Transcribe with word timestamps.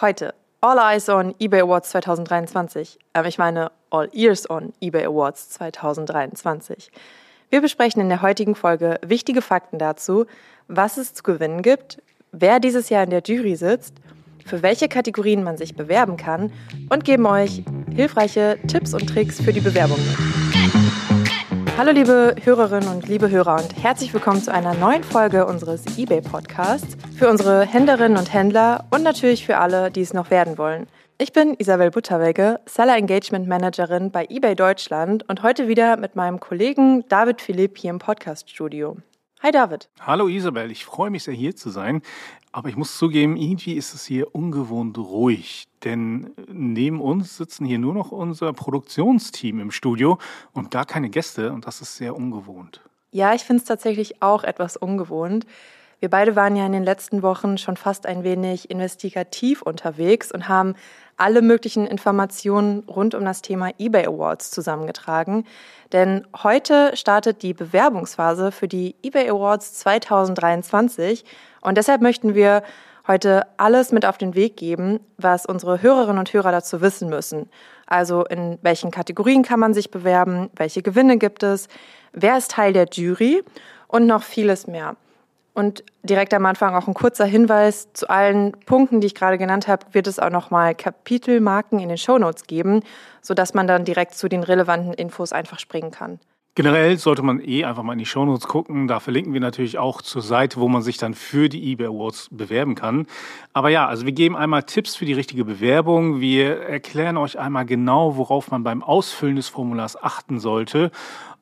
Heute 0.00 0.32
All 0.62 0.78
Eyes 0.78 1.10
on 1.10 1.34
eBay 1.38 1.60
Awards 1.60 1.90
2023. 1.90 2.98
Ähm, 3.12 3.24
ich 3.26 3.36
meine 3.36 3.70
All 3.90 4.08
Ears 4.14 4.48
on 4.48 4.72
eBay 4.80 5.04
Awards 5.04 5.50
2023. 5.50 6.90
Wir 7.50 7.60
besprechen 7.60 8.00
in 8.00 8.08
der 8.08 8.22
heutigen 8.22 8.54
Folge 8.54 8.98
wichtige 9.04 9.42
Fakten 9.42 9.78
dazu, 9.78 10.24
was 10.68 10.96
es 10.96 11.12
zu 11.12 11.22
gewinnen 11.22 11.60
gibt, 11.60 12.00
wer 12.32 12.60
dieses 12.60 12.88
Jahr 12.88 13.04
in 13.04 13.10
der 13.10 13.20
Jury 13.22 13.56
sitzt, 13.56 13.96
für 14.46 14.62
welche 14.62 14.88
Kategorien 14.88 15.44
man 15.44 15.58
sich 15.58 15.76
bewerben 15.76 16.16
kann 16.16 16.50
und 16.88 17.04
geben 17.04 17.26
euch 17.26 17.62
hilfreiche 17.94 18.58
Tipps 18.68 18.94
und 18.94 19.06
Tricks 19.06 19.38
für 19.38 19.52
die 19.52 19.60
Bewerbung 19.60 19.98
mit. 19.98 20.39
Hallo 21.80 21.92
liebe 21.92 22.36
Hörerinnen 22.44 22.90
und 22.90 23.08
liebe 23.08 23.30
Hörer 23.30 23.56
und 23.56 23.82
herzlich 23.82 24.12
willkommen 24.12 24.42
zu 24.42 24.52
einer 24.52 24.74
neuen 24.74 25.02
Folge 25.02 25.46
unseres 25.46 25.82
eBay 25.96 26.20
Podcasts 26.20 26.94
für 27.16 27.30
unsere 27.30 27.64
Händlerinnen 27.64 28.18
und 28.18 28.34
Händler 28.34 28.84
und 28.90 29.02
natürlich 29.02 29.46
für 29.46 29.56
alle, 29.56 29.90
die 29.90 30.02
es 30.02 30.12
noch 30.12 30.30
werden 30.30 30.58
wollen. 30.58 30.88
Ich 31.16 31.32
bin 31.32 31.54
Isabel 31.56 31.90
Butterwegge, 31.90 32.60
Seller 32.66 32.98
Engagement 32.98 33.48
Managerin 33.48 34.10
bei 34.10 34.26
eBay 34.28 34.54
Deutschland 34.54 35.26
und 35.26 35.42
heute 35.42 35.68
wieder 35.68 35.96
mit 35.96 36.16
meinem 36.16 36.38
Kollegen 36.38 37.08
David 37.08 37.40
Philipp 37.40 37.78
hier 37.78 37.88
im 37.88 37.98
Podcast 37.98 38.50
Studio. 38.50 38.98
Hi 39.42 39.52
David. 39.52 39.88
Hallo 40.00 40.28
Isabel, 40.28 40.70
ich 40.70 40.84
freue 40.84 41.08
mich 41.08 41.22
sehr 41.22 41.32
hier 41.32 41.56
zu 41.56 41.70
sein. 41.70 42.02
Aber 42.52 42.68
ich 42.68 42.76
muss 42.76 42.98
zugeben, 42.98 43.38
irgendwie 43.38 43.72
ist 43.72 43.94
es 43.94 44.04
hier 44.04 44.34
ungewohnt 44.34 44.98
ruhig. 44.98 45.66
Denn 45.82 46.32
neben 46.46 47.00
uns 47.00 47.38
sitzen 47.38 47.64
hier 47.64 47.78
nur 47.78 47.94
noch 47.94 48.12
unser 48.12 48.52
Produktionsteam 48.52 49.58
im 49.60 49.70
Studio 49.70 50.18
und 50.52 50.70
gar 50.70 50.84
keine 50.84 51.08
Gäste. 51.08 51.52
Und 51.52 51.66
das 51.66 51.80
ist 51.80 51.96
sehr 51.96 52.14
ungewohnt. 52.14 52.82
Ja, 53.12 53.32
ich 53.32 53.40
finde 53.40 53.62
es 53.62 53.66
tatsächlich 53.66 54.20
auch 54.20 54.44
etwas 54.44 54.76
ungewohnt. 54.76 55.46
Wir 56.00 56.08
beide 56.08 56.34
waren 56.34 56.56
ja 56.56 56.64
in 56.64 56.72
den 56.72 56.82
letzten 56.82 57.22
Wochen 57.22 57.58
schon 57.58 57.76
fast 57.76 58.06
ein 58.06 58.24
wenig 58.24 58.70
investigativ 58.70 59.60
unterwegs 59.60 60.32
und 60.32 60.48
haben 60.48 60.74
alle 61.18 61.42
möglichen 61.42 61.86
Informationen 61.86 62.84
rund 62.88 63.14
um 63.14 63.22
das 63.26 63.42
Thema 63.42 63.70
eBay 63.78 64.06
Awards 64.06 64.50
zusammengetragen. 64.50 65.44
Denn 65.92 66.26
heute 66.42 66.96
startet 66.96 67.42
die 67.42 67.52
Bewerbungsphase 67.52 68.50
für 68.50 68.66
die 68.66 68.96
eBay 69.02 69.28
Awards 69.28 69.74
2023 69.74 71.26
und 71.60 71.76
deshalb 71.76 72.00
möchten 72.00 72.34
wir 72.34 72.62
heute 73.06 73.42
alles 73.58 73.92
mit 73.92 74.06
auf 74.06 74.16
den 74.16 74.34
Weg 74.34 74.56
geben, 74.56 75.00
was 75.18 75.44
unsere 75.44 75.82
Hörerinnen 75.82 76.18
und 76.18 76.32
Hörer 76.32 76.50
dazu 76.50 76.80
wissen 76.80 77.10
müssen. 77.10 77.50
Also 77.84 78.24
in 78.24 78.58
welchen 78.62 78.90
Kategorien 78.90 79.42
kann 79.42 79.60
man 79.60 79.74
sich 79.74 79.90
bewerben, 79.90 80.48
welche 80.56 80.80
Gewinne 80.80 81.18
gibt 81.18 81.42
es, 81.42 81.68
wer 82.14 82.38
ist 82.38 82.52
Teil 82.52 82.72
der 82.72 82.86
Jury 82.90 83.42
und 83.86 84.06
noch 84.06 84.22
vieles 84.22 84.66
mehr. 84.66 84.96
Und 85.52 85.84
direkt 86.02 86.32
am 86.32 86.46
Anfang 86.46 86.74
auch 86.74 86.86
ein 86.86 86.94
kurzer 86.94 87.24
Hinweis 87.24 87.92
zu 87.92 88.08
allen 88.08 88.52
Punkten, 88.66 89.00
die 89.00 89.08
ich 89.08 89.14
gerade 89.14 89.38
genannt 89.38 89.68
habe, 89.68 89.86
wird 89.92 90.06
es 90.06 90.18
auch 90.18 90.30
nochmal 90.30 90.74
Kapitelmarken 90.74 91.78
in 91.80 91.88
den 91.88 91.98
Shownotes 91.98 92.46
geben, 92.46 92.82
sodass 93.20 93.54
man 93.54 93.66
dann 93.66 93.84
direkt 93.84 94.14
zu 94.14 94.28
den 94.28 94.42
relevanten 94.42 94.94
Infos 94.94 95.32
einfach 95.32 95.58
springen 95.58 95.90
kann. 95.90 96.20
Generell 96.56 96.98
sollte 96.98 97.22
man 97.22 97.40
eh 97.40 97.64
einfach 97.64 97.84
mal 97.84 97.92
in 97.92 98.00
die 98.00 98.06
Shownotes 98.06 98.48
gucken. 98.48 98.88
Da 98.88 98.98
verlinken 98.98 99.32
wir 99.32 99.40
natürlich 99.40 99.78
auch 99.78 100.02
zur 100.02 100.20
Seite, 100.20 100.58
wo 100.58 100.68
man 100.68 100.82
sich 100.82 100.98
dann 100.98 101.14
für 101.14 101.48
die 101.48 101.72
eBay 101.72 101.86
Awards 101.86 102.28
bewerben 102.32 102.74
kann. 102.74 103.06
Aber 103.52 103.68
ja, 103.68 103.86
also 103.86 104.04
wir 104.04 104.12
geben 104.12 104.36
einmal 104.36 104.64
Tipps 104.64 104.96
für 104.96 105.04
die 105.04 105.12
richtige 105.12 105.44
Bewerbung. 105.44 106.20
Wir 106.20 106.60
erklären 106.60 107.16
euch 107.16 107.38
einmal 107.38 107.66
genau, 107.66 108.16
worauf 108.16 108.50
man 108.50 108.64
beim 108.64 108.82
Ausfüllen 108.82 109.36
des 109.36 109.48
Formulars 109.48 110.02
achten 110.02 110.40
sollte. 110.40 110.90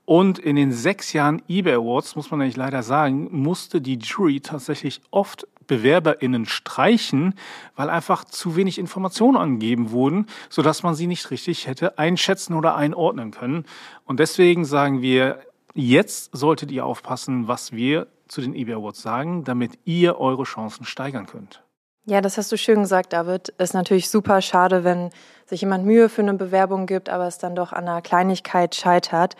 Und 0.09 0.39
in 0.39 0.57
den 0.57 0.73
sechs 0.73 1.13
Jahren 1.13 1.43
eBay 1.49 1.75
Awards, 1.75 2.17
muss 2.17 2.31
man 2.31 2.41
eigentlich 2.41 2.57
leider 2.57 2.83
sagen, 2.83 3.29
musste 3.31 3.83
die 3.83 3.99
Jury 3.99 4.41
tatsächlich 4.41 5.03
oft 5.11 5.47
BewerberInnen 5.67 6.47
streichen, 6.47 7.35
weil 7.77 7.91
einfach 7.91 8.25
zu 8.25 8.57
wenig 8.57 8.79
Informationen 8.79 9.37
angegeben 9.37 9.91
wurden, 9.91 10.25
sodass 10.49 10.83
man 10.83 10.95
sie 10.95 11.07
nicht 11.07 11.31
richtig 11.31 11.67
hätte 11.67 11.99
einschätzen 11.99 12.55
oder 12.55 12.75
einordnen 12.75 13.33
können. 13.33 13.67
Und 14.07 14.19
deswegen 14.19 14.65
sagen 14.65 15.03
wir, 15.03 15.41
jetzt 15.75 16.31
solltet 16.35 16.71
ihr 16.71 16.87
aufpassen, 16.87 17.47
was 17.47 17.73
wir 17.73 18.07
zu 18.29 18.41
den 18.41 18.55
eBay 18.55 18.77
Awards 18.77 19.03
sagen, 19.03 19.45
damit 19.45 19.73
ihr 19.85 20.19
eure 20.19 20.45
Chancen 20.45 20.87
steigern 20.87 21.27
könnt. 21.27 21.63
Ja, 22.07 22.23
das 22.23 22.39
hast 22.39 22.51
du 22.51 22.57
schön 22.57 22.81
gesagt, 22.81 23.13
David. 23.13 23.51
Ist 23.59 23.75
natürlich 23.75 24.09
super 24.09 24.41
schade, 24.41 24.85
wenn 24.85 25.11
sich 25.45 25.61
jemand 25.61 25.85
Mühe 25.85 26.09
für 26.09 26.23
eine 26.23 26.33
Bewerbung 26.33 26.87
gibt, 26.87 27.11
aber 27.11 27.27
es 27.27 27.37
dann 27.37 27.55
doch 27.55 27.75
an 27.75 27.87
einer 27.87 28.01
Kleinigkeit 28.01 28.75
scheitert. 28.75 29.37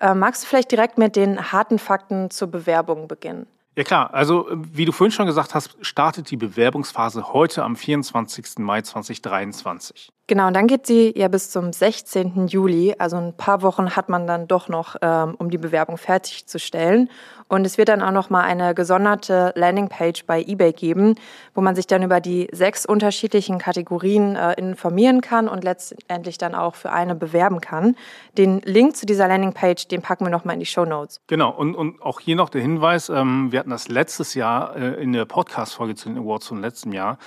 Äh, 0.00 0.14
magst 0.14 0.42
du 0.42 0.46
vielleicht 0.48 0.70
direkt 0.70 0.98
mit 0.98 1.14
den 1.14 1.52
harten 1.52 1.78
Fakten 1.78 2.30
zur 2.30 2.48
Bewerbung 2.48 3.06
beginnen? 3.06 3.46
Ja 3.76 3.84
klar, 3.84 4.12
also 4.12 4.48
wie 4.50 4.84
du 4.84 4.92
vorhin 4.92 5.12
schon 5.12 5.26
gesagt 5.26 5.54
hast, 5.54 5.76
startet 5.80 6.30
die 6.30 6.36
Bewerbungsphase 6.36 7.32
heute 7.32 7.62
am 7.62 7.76
24. 7.76 8.58
Mai 8.58 8.82
2023. 8.82 10.10
Genau, 10.30 10.46
und 10.46 10.54
dann 10.54 10.68
geht 10.68 10.86
sie 10.86 11.12
ja 11.16 11.26
bis 11.26 11.50
zum 11.50 11.72
16. 11.72 12.46
Juli. 12.46 12.94
Also 13.00 13.16
ein 13.16 13.32
paar 13.32 13.62
Wochen 13.62 13.96
hat 13.96 14.08
man 14.08 14.28
dann 14.28 14.46
doch 14.46 14.68
noch, 14.68 14.94
ähm, 15.02 15.34
um 15.36 15.50
die 15.50 15.58
Bewerbung 15.58 15.98
fertigzustellen. 15.98 17.10
Und 17.48 17.66
es 17.66 17.78
wird 17.78 17.88
dann 17.88 18.00
auch 18.00 18.12
noch 18.12 18.30
mal 18.30 18.42
eine 18.42 18.76
gesonderte 18.76 19.52
Landingpage 19.56 20.24
bei 20.26 20.40
eBay 20.40 20.72
geben, 20.72 21.16
wo 21.52 21.60
man 21.62 21.74
sich 21.74 21.88
dann 21.88 22.04
über 22.04 22.20
die 22.20 22.46
sechs 22.52 22.86
unterschiedlichen 22.86 23.58
Kategorien 23.58 24.36
äh, 24.36 24.52
informieren 24.52 25.20
kann 25.20 25.48
und 25.48 25.64
letztendlich 25.64 26.38
dann 26.38 26.54
auch 26.54 26.76
für 26.76 26.92
eine 26.92 27.16
bewerben 27.16 27.60
kann. 27.60 27.96
Den 28.38 28.60
Link 28.60 28.96
zu 28.96 29.06
dieser 29.06 29.26
Landingpage, 29.26 29.88
den 29.88 30.00
packen 30.00 30.24
wir 30.24 30.30
noch 30.30 30.44
mal 30.44 30.52
in 30.52 30.60
die 30.60 30.66
Show 30.66 30.84
Notes. 30.84 31.22
Genau. 31.26 31.50
Und, 31.50 31.74
und 31.74 32.00
auch 32.02 32.20
hier 32.20 32.36
noch 32.36 32.50
der 32.50 32.62
Hinweis: 32.62 33.08
ähm, 33.08 33.50
Wir 33.50 33.58
hatten 33.58 33.70
das 33.70 33.88
letztes 33.88 34.34
Jahr 34.34 34.76
äh, 34.76 35.02
in 35.02 35.12
der 35.12 35.24
Podcast-Folge 35.24 35.96
zu 35.96 36.08
den 36.08 36.18
Awards 36.18 36.46
von 36.46 36.60
letztem 36.60 36.92
Jahr 36.92 37.18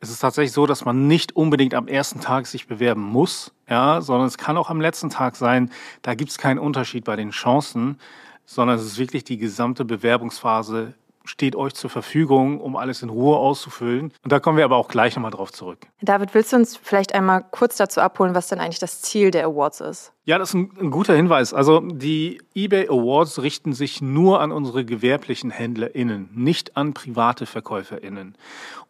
es 0.00 0.10
ist 0.10 0.20
tatsächlich 0.20 0.52
so, 0.52 0.66
dass 0.66 0.84
man 0.84 1.06
nicht 1.06 1.34
unbedingt 1.34 1.74
am 1.74 1.88
ersten 1.88 2.20
Tag 2.20 2.46
sich 2.46 2.66
bewerben 2.66 3.02
muss, 3.02 3.52
ja, 3.68 4.00
sondern 4.00 4.26
es 4.26 4.38
kann 4.38 4.56
auch 4.56 4.70
am 4.70 4.80
letzten 4.80 5.10
Tag 5.10 5.36
sein. 5.36 5.70
Da 6.02 6.14
gibt 6.14 6.30
es 6.30 6.38
keinen 6.38 6.58
Unterschied 6.58 7.04
bei 7.04 7.16
den 7.16 7.30
Chancen, 7.30 7.98
sondern 8.46 8.78
es 8.78 8.84
ist 8.84 8.98
wirklich 8.98 9.24
die 9.24 9.38
gesamte 9.38 9.84
Bewerbungsphase 9.84 10.94
steht 11.28 11.54
euch 11.56 11.74
zur 11.74 11.90
Verfügung, 11.90 12.60
um 12.60 12.76
alles 12.76 13.02
in 13.02 13.10
Ruhe 13.10 13.36
auszufüllen. 13.36 14.12
Und 14.24 14.32
da 14.32 14.40
kommen 14.40 14.56
wir 14.56 14.64
aber 14.64 14.76
auch 14.76 14.88
gleich 14.88 15.14
nochmal 15.14 15.30
drauf 15.30 15.52
zurück. 15.52 15.86
David, 16.00 16.34
willst 16.34 16.52
du 16.52 16.56
uns 16.56 16.76
vielleicht 16.76 17.14
einmal 17.14 17.44
kurz 17.50 17.76
dazu 17.76 18.00
abholen, 18.00 18.34
was 18.34 18.48
denn 18.48 18.60
eigentlich 18.60 18.78
das 18.78 19.02
Ziel 19.02 19.30
der 19.30 19.46
Awards 19.46 19.80
ist? 19.80 20.12
Ja, 20.28 20.36
das 20.36 20.50
ist 20.50 20.56
ein, 20.56 20.70
ein, 20.78 20.90
guter 20.90 21.16
Hinweis. 21.16 21.54
Also 21.54 21.80
die 21.80 22.42
eBay 22.54 22.90
Awards 22.90 23.40
richten 23.40 23.72
sich 23.72 24.02
nur 24.02 24.42
an 24.42 24.52
unsere 24.52 24.84
gewerblichen 24.84 25.50
HändlerInnen, 25.50 26.28
nicht 26.34 26.76
an 26.76 26.92
private 26.92 27.46
VerkäuferInnen. 27.46 28.34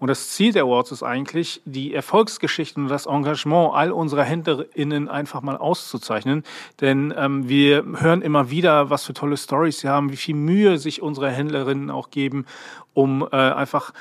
Und 0.00 0.08
das 0.08 0.30
Ziel 0.30 0.52
der 0.52 0.64
Awards 0.64 0.90
ist 0.90 1.04
eigentlich, 1.04 1.62
die 1.64 1.94
Erfolgsgeschichten 1.94 2.82
und 2.82 2.88
das 2.88 3.06
Engagement 3.06 3.72
all 3.72 3.92
unserer 3.92 4.24
HändlerInnen 4.24 5.08
einfach 5.08 5.40
mal 5.40 5.56
auszuzeichnen. 5.56 6.42
Denn 6.80 7.14
ähm, 7.16 7.48
wir 7.48 7.84
hören 7.84 8.22
immer 8.22 8.50
wieder, 8.50 8.90
was 8.90 9.04
für 9.04 9.14
tolle 9.14 9.36
Stories 9.36 9.78
sie 9.78 9.88
haben, 9.88 10.10
wie 10.10 10.16
viel 10.16 10.34
Mühe 10.34 10.76
sich 10.78 11.02
unsere 11.02 11.30
HändlerInnen 11.30 11.92
auch 11.92 12.10
geben, 12.10 12.46
um 12.94 13.22
äh, 13.30 13.36
einfach 13.36 13.92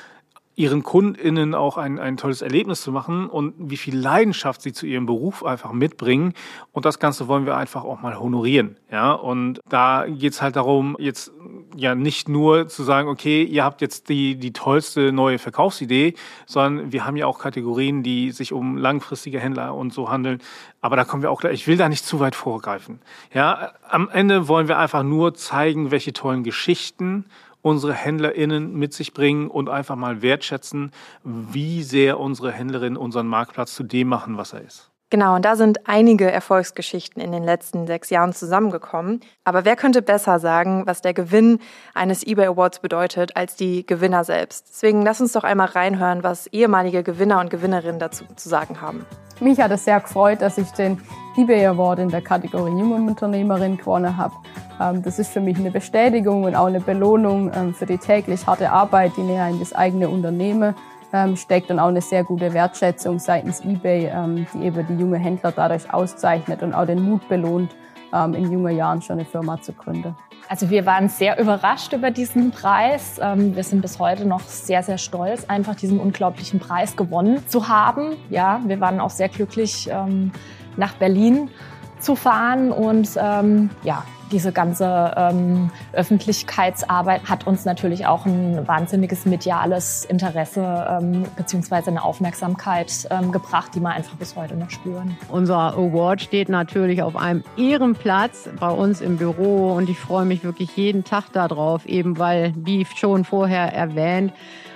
ihren 0.58 0.82
KundInnen 0.82 1.54
auch 1.54 1.78
ein, 1.78 2.00
ein 2.00 2.16
tolles 2.16 2.42
Erlebnis 2.42 2.82
zu 2.82 2.90
machen 2.90 3.30
und 3.30 3.54
wie 3.58 3.76
viel 3.76 3.96
Leidenschaft 3.96 4.60
sie 4.60 4.72
zu 4.72 4.86
ihrem 4.86 5.06
Beruf 5.06 5.44
einfach 5.44 5.70
mitbringen. 5.70 6.34
Und 6.72 6.84
das 6.84 6.98
Ganze 6.98 7.28
wollen 7.28 7.46
wir 7.46 7.56
einfach 7.56 7.84
auch 7.84 8.00
mal 8.00 8.18
honorieren. 8.18 8.76
Ja, 8.90 9.12
und 9.12 9.60
da 9.68 10.06
geht's 10.08 10.42
halt 10.42 10.56
darum, 10.56 10.96
jetzt 10.98 11.30
ja 11.76 11.94
nicht 11.94 12.28
nur 12.28 12.66
zu 12.66 12.82
sagen, 12.82 13.08
okay, 13.08 13.44
ihr 13.44 13.62
habt 13.62 13.80
jetzt 13.80 14.08
die, 14.08 14.34
die 14.34 14.52
tollste 14.52 15.12
neue 15.12 15.38
Verkaufsidee, 15.38 16.14
sondern 16.46 16.90
wir 16.90 17.06
haben 17.06 17.16
ja 17.16 17.26
auch 17.26 17.38
Kategorien, 17.38 18.02
die 18.02 18.32
sich 18.32 18.52
um 18.52 18.76
langfristige 18.76 19.38
Händler 19.38 19.76
und 19.76 19.92
so 19.92 20.10
handeln. 20.10 20.40
Aber 20.80 20.96
da 20.96 21.04
kommen 21.04 21.22
wir 21.22 21.30
auch, 21.30 21.44
ich 21.44 21.68
will 21.68 21.76
da 21.76 21.88
nicht 21.88 22.04
zu 22.04 22.18
weit 22.18 22.34
vorgreifen. 22.34 22.98
Ja, 23.32 23.74
am 23.88 24.08
Ende 24.08 24.48
wollen 24.48 24.66
wir 24.66 24.78
einfach 24.78 25.04
nur 25.04 25.34
zeigen, 25.34 25.92
welche 25.92 26.12
tollen 26.12 26.42
Geschichten 26.42 27.26
unsere 27.62 27.92
HändlerInnen 27.92 28.74
mit 28.74 28.92
sich 28.92 29.12
bringen 29.12 29.48
und 29.48 29.68
einfach 29.68 29.96
mal 29.96 30.22
wertschätzen, 30.22 30.92
wie 31.24 31.82
sehr 31.82 32.20
unsere 32.20 32.52
HändlerInnen 32.52 32.96
unseren 32.96 33.26
Marktplatz 33.26 33.74
zu 33.74 33.82
dem 33.82 34.08
machen, 34.08 34.36
was 34.36 34.52
er 34.52 34.62
ist. 34.62 34.90
Genau, 35.10 35.36
und 35.36 35.44
da 35.46 35.56
sind 35.56 35.88
einige 35.88 36.30
Erfolgsgeschichten 36.30 37.22
in 37.22 37.32
den 37.32 37.42
letzten 37.42 37.86
sechs 37.86 38.10
Jahren 38.10 38.34
zusammengekommen. 38.34 39.20
Aber 39.42 39.64
wer 39.64 39.74
könnte 39.74 40.02
besser 40.02 40.38
sagen, 40.38 40.82
was 40.84 41.00
der 41.00 41.14
Gewinn 41.14 41.60
eines 41.94 42.26
eBay 42.26 42.48
Awards 42.48 42.80
bedeutet, 42.80 43.34
als 43.34 43.56
die 43.56 43.86
Gewinner 43.86 44.24
selbst? 44.24 44.66
Deswegen 44.68 45.00
lass 45.00 45.22
uns 45.22 45.32
doch 45.32 45.44
einmal 45.44 45.68
reinhören, 45.68 46.22
was 46.24 46.46
ehemalige 46.48 47.02
Gewinner 47.02 47.40
und 47.40 47.48
Gewinnerinnen 47.48 47.98
dazu 47.98 48.24
zu 48.36 48.50
sagen 48.50 48.82
haben. 48.82 49.06
Mich 49.40 49.58
hat 49.60 49.70
es 49.70 49.86
sehr 49.86 50.00
gefreut, 50.00 50.42
dass 50.42 50.58
ich 50.58 50.68
den 50.72 51.00
eBay 51.38 51.64
Award 51.66 52.00
in 52.00 52.08
der 52.10 52.20
Kategorie 52.20 52.78
Junge 52.78 52.96
Unternehmerin 52.96 53.78
gewonnen 53.78 54.16
habe. 54.16 54.34
Ähm, 54.78 55.02
das 55.02 55.18
ist 55.18 55.30
für 55.30 55.40
mich 55.40 55.56
eine 55.56 55.70
Bestätigung 55.70 56.44
und 56.44 56.54
auch 56.54 56.66
eine 56.66 56.80
Belohnung 56.80 57.50
ähm, 57.54 57.72
für 57.72 57.86
die 57.86 57.98
täglich 57.98 58.46
harte 58.46 58.70
Arbeit, 58.70 59.12
die 59.16 59.22
näher 59.22 59.48
in 59.48 59.58
das 59.58 59.72
eigene 59.72 60.08
Unternehmen 60.08 60.74
ähm, 61.12 61.36
steckt 61.36 61.70
und 61.70 61.78
auch 61.78 61.88
eine 61.88 62.00
sehr 62.00 62.24
gute 62.24 62.52
Wertschätzung 62.52 63.18
seitens 63.18 63.64
eBay, 63.64 64.10
die 64.54 64.64
eben 64.64 64.86
die 64.86 64.94
junge 64.94 65.18
Händler 65.18 65.52
dadurch 65.52 65.92
auszeichnet 65.92 66.62
und 66.62 66.74
auch 66.74 66.86
den 66.86 67.02
Mut 67.02 67.28
belohnt, 67.28 67.74
ähm, 68.12 68.34
in 68.34 68.50
jungen 68.50 68.76
Jahren 68.76 69.02
schon 69.02 69.18
eine 69.18 69.24
Firma 69.24 69.60
zu 69.60 69.72
gründen. 69.72 70.16
Also 70.48 70.70
wir 70.70 70.86
waren 70.86 71.08
sehr 71.08 71.38
überrascht 71.38 71.92
über 71.92 72.10
diesen 72.10 72.50
Preis. 72.50 73.20
Ähm, 73.22 73.54
wir 73.54 73.64
sind 73.64 73.82
bis 73.82 73.98
heute 73.98 74.24
noch 74.24 74.40
sehr, 74.40 74.82
sehr 74.82 74.98
stolz, 74.98 75.44
einfach 75.44 75.74
diesen 75.74 76.00
unglaublichen 76.00 76.58
Preis 76.58 76.96
gewonnen 76.96 77.46
zu 77.48 77.68
haben. 77.68 78.16
Ja, 78.30 78.60
wir 78.64 78.80
waren 78.80 79.00
auch 79.00 79.10
sehr 79.10 79.28
glücklich, 79.28 79.88
ähm, 79.92 80.32
nach 80.76 80.94
Berlin 80.94 81.50
zu 81.98 82.14
fahren 82.14 82.70
und 82.72 83.10
ähm, 83.20 83.70
ja, 83.82 84.04
diese 84.30 84.52
ganze 84.52 85.14
ähm, 85.16 85.70
Öffentlichkeitsarbeit 85.92 87.28
hat 87.28 87.46
uns 87.46 87.64
natürlich 87.64 88.06
auch 88.06 88.26
ein 88.26 88.66
wahnsinniges 88.66 89.26
mediales 89.26 90.04
Interesse 90.04 90.98
ähm, 91.00 91.24
beziehungsweise 91.36 91.90
eine 91.90 92.04
Aufmerksamkeit 92.04 93.08
ähm, 93.10 93.32
gebracht, 93.32 93.74
die 93.74 93.80
wir 93.80 93.90
einfach 93.90 94.14
bis 94.16 94.36
heute 94.36 94.56
noch 94.56 94.70
spüren. 94.70 95.16
Unser 95.28 95.74
Award 95.74 96.22
steht 96.22 96.48
natürlich 96.48 97.02
auf 97.02 97.16
einem 97.16 97.44
Ehrenplatz 97.56 98.48
bei 98.58 98.70
uns 98.70 99.00
im 99.00 99.16
Büro 99.16 99.72
und 99.72 99.88
ich 99.88 99.98
freue 99.98 100.24
mich 100.24 100.44
wirklich 100.44 100.76
jeden 100.76 101.04
Tag 101.04 101.32
darauf, 101.32 101.86
eben 101.86 102.18
weil, 102.18 102.52
wie 102.56 102.86
schon 102.96 103.24
vorher 103.24 103.72
erwähnt, 103.72 104.32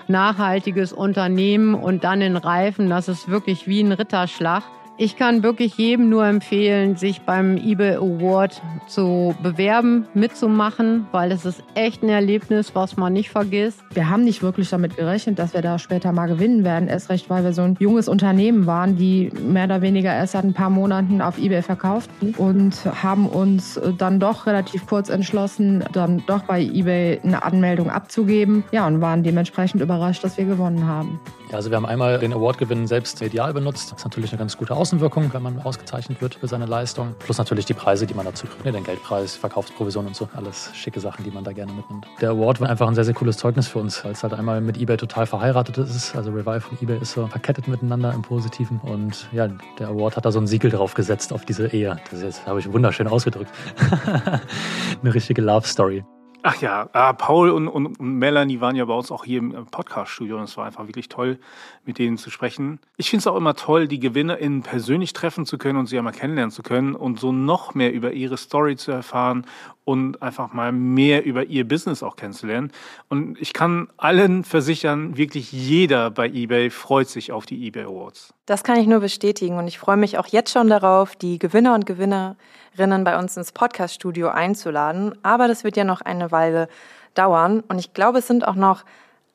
nachhaltiges 0.09 0.93
Unternehmen 0.93 1.75
und 1.75 2.05
dann 2.05 2.21
in 2.21 2.37
Reifen, 2.37 2.89
das 2.89 3.09
ist 3.09 3.29
wirklich 3.29 3.67
wie 3.67 3.81
ein 3.83 3.93
Ritterschlag. 3.93 4.63
Ich 4.99 5.17
kann 5.17 5.43
wirklich 5.43 5.79
jedem 5.79 6.11
nur 6.11 6.27
empfehlen, 6.27 6.97
sich 6.97 7.23
beim 7.23 7.57
eBay 7.57 7.95
Award 7.95 8.61
zu 8.87 9.35
bewerben, 9.43 10.07
mitzumachen, 10.13 11.07
weil 11.13 11.33
es 11.33 11.47
ist 11.47 11.63
echt 11.75 12.03
ein 12.03 12.11
Erlebnis, 12.11 12.75
was 12.75 12.99
man 12.99 13.15
nicht 13.15 13.31
vergisst. 13.31 13.81
Wir 13.95 14.11
haben 14.11 14.23
nicht 14.23 14.43
wirklich 14.43 14.69
damit 14.69 14.97
gerechnet, 14.97 15.39
dass 15.39 15.55
wir 15.55 15.63
da 15.63 15.79
später 15.79 16.13
mal 16.13 16.27
gewinnen 16.27 16.63
werden. 16.63 16.89
Erst 16.89 17.09
recht, 17.09 17.31
weil 17.31 17.43
wir 17.43 17.55
so 17.55 17.63
ein 17.63 17.77
junges 17.81 18.07
Unternehmen 18.07 18.67
waren, 18.67 18.97
die 18.97 19.31
mehr 19.49 19.65
oder 19.65 19.81
weniger 19.81 20.15
erst 20.15 20.33
seit 20.33 20.45
ein 20.45 20.53
paar 20.53 20.71
Monaten 20.71 21.23
auf 21.23 21.39
eBay 21.39 21.63
verkauften 21.63 22.35
und 22.37 22.75
haben 23.03 23.27
uns 23.27 23.81
dann 23.97 24.21
doch 24.21 24.47
relativ 24.47 24.87
kurz 24.87 25.09
entschlossen, 25.09 25.85
dann 25.93 26.23
doch 26.27 26.43
bei 26.43 26.61
eBay 26.61 27.19
eine 27.25 27.43
Anmeldung 27.43 27.91
abzugeben. 27.91 28.63
Ja, 28.73 28.87
und 28.87 29.01
waren 29.01 29.23
dementsprechend 29.23 29.81
überrascht, 29.81 30.23
dass 30.23 30.37
wir 30.37 30.45
gewonnen 30.45 30.87
haben. 30.87 31.19
Ja, 31.51 31.57
also 31.57 31.71
wir 31.71 31.77
haben 31.77 31.87
einmal 31.87 32.19
den 32.19 32.33
Award-Gewinn 32.33 32.87
selbst 32.87 33.21
medial 33.21 33.53
benutzt. 33.53 33.91
Das 33.91 33.99
ist 33.99 34.05
natürlich 34.05 34.33
eine 34.33 34.39
ganz 34.39 34.57
gute 34.57 34.75
Außenwirkung, 34.83 35.33
wenn 35.33 35.43
man 35.43 35.61
ausgezeichnet 35.61 36.21
wird 36.21 36.35
für 36.35 36.49
seine 36.49 36.67
Leistung. 36.67 37.15
Plus 37.21 37.39
natürlich 37.39 37.67
die 37.67 37.73
Preise, 37.73 38.05
die 38.05 38.15
man 38.15 38.27
dazu 38.27 38.49
kriegt. 38.49 38.65
Ne, 38.65 38.73
den 38.73 38.83
Geldpreis, 38.83 39.37
Verkaufsprovision 39.37 40.09
und 40.09 40.17
so. 40.17 40.29
Alles 40.35 40.71
schicke 40.75 40.99
Sachen, 40.99 41.23
die 41.23 41.31
man 41.31 41.45
da 41.45 41.53
gerne 41.53 41.73
mitnimmt. 41.73 42.05
Der 42.21 42.31
Award 42.31 42.61
war 42.61 42.69
einfach 42.69 42.89
ein 42.89 42.97
sehr, 42.97 43.05
sehr 43.05 43.15
cooles 43.15 43.37
Zeugnis 43.37 43.69
für 43.69 43.79
uns, 43.79 44.05
weil 44.05 44.11
es 44.11 44.25
halt 44.25 44.35
einmal 44.35 44.61
mit 44.61 44.77
eBay 44.81 44.97
total 44.97 45.27
verheiratet 45.27 45.79
ist. 45.79 46.17
Also 46.17 46.33
Revive 46.33 46.65
und 46.69 46.83
eBay 46.83 46.99
ist 47.01 47.13
so 47.13 47.29
verkettet 47.29 47.69
miteinander 47.69 48.13
im 48.13 48.23
Positiven. 48.23 48.81
Und 48.81 49.29
ja, 49.31 49.47
der 49.79 49.87
Award 49.87 50.17
hat 50.17 50.25
da 50.25 50.33
so 50.33 50.41
ein 50.41 50.49
Siegel 50.49 50.73
drauf 50.73 50.95
gesetzt 50.95 51.33
auf 51.33 51.45
diese 51.45 51.69
Ehe. 51.69 52.01
Das 52.11 52.21
jetzt 52.21 52.45
habe 52.45 52.59
ich 52.59 52.73
wunderschön 52.73 53.07
ausgedrückt. 53.07 53.53
eine 55.01 55.15
richtige 55.15 55.43
Love 55.43 55.69
Story. 55.69 56.03
Ach 56.45 56.61
ja, 56.61 56.89
äh, 56.93 57.15
Paul 57.15 57.51
und, 57.51 57.69
und, 57.69 58.01
und, 58.01 58.19
Melanie 58.19 58.61
waren 58.61 58.75
ja 58.75 58.85
bei 58.85 58.95
uns 58.95 59.13
auch 59.13 59.25
hier 59.25 59.39
im 59.39 59.67
Podcast-Studio 59.67 60.39
und 60.39 60.45
es 60.45 60.57
war 60.57 60.67
einfach 60.67 60.89
wirklich 60.89 61.09
toll, 61.09 61.39
mit 61.85 61.99
denen 61.99 62.19
zu 62.19 62.31
sprechen. 62.31 62.81
Ich 62.97 63.11
finde 63.11 63.21
es 63.21 63.27
auch 63.29 63.37
immer 63.37 63.55
toll, 63.55 63.87
die 63.87 64.01
GewinnerInnen 64.01 64.63
persönlich 64.63 65.13
treffen 65.13 65.47
zu 65.47 65.57
können 65.57 65.79
und 65.79 65.87
sie 65.87 65.99
einmal 65.99 66.13
kennenlernen 66.13 66.51
zu 66.51 66.65
können 66.65 66.97
und 66.97 67.21
so 67.21 67.31
noch 67.31 67.77
mehr 67.77 67.93
über 67.93 68.13
ihre 68.13 68.37
Story 68.37 68.75
zu 68.75 68.91
erfahren 68.91 69.47
und 69.85 70.23
einfach 70.23 70.53
mal 70.53 70.73
mehr 70.73 71.25
über 71.25 71.45
ihr 71.45 71.67
Business 71.67 72.03
auch 72.03 72.17
kennenzulernen. 72.17 72.71
Und 73.09 73.41
ich 73.41 73.53
kann 73.53 73.89
allen 73.97 74.45
versichern, 74.45 75.17
wirklich 75.17 75.53
jeder 75.53 76.11
bei 76.11 76.29
eBay 76.29 76.71
freut 76.71 77.09
sich 77.09 77.33
auf 77.33 77.47
die 77.47 77.67
eBay 77.67 77.85
Awards. 77.85 78.33
Das 78.47 78.65
kann 78.65 78.79
ich 78.79 78.87
nur 78.87 79.01
bestätigen 79.01 79.59
und 79.59 79.67
ich 79.67 79.79
freue 79.79 79.97
mich 79.97 80.19
auch 80.19 80.27
jetzt 80.27 80.53
schon 80.53 80.69
darauf, 80.69 81.17
die 81.17 81.39
Gewinner 81.39 81.75
und 81.75 81.87
Gewinner 81.87 82.37
Rinnen 82.79 83.05
bei 83.05 83.19
uns 83.19 83.37
ins 83.37 83.53
Podcast-Studio 83.53 84.29
einzuladen. 84.29 85.15
Aber 85.23 85.49
das 85.49 85.65
wird 85.65 85.77
ja 85.77 85.85
noch 85.85 86.01
eine 86.01 86.33
Weile 86.33 86.69
dauern. 87.15 87.63
Und 87.69 87.79
ich 87.79 87.93
glaube, 87.93 88.21
es 88.21 88.27
sind 88.27 88.47
auch 88.47 88.55
noch 88.55 88.85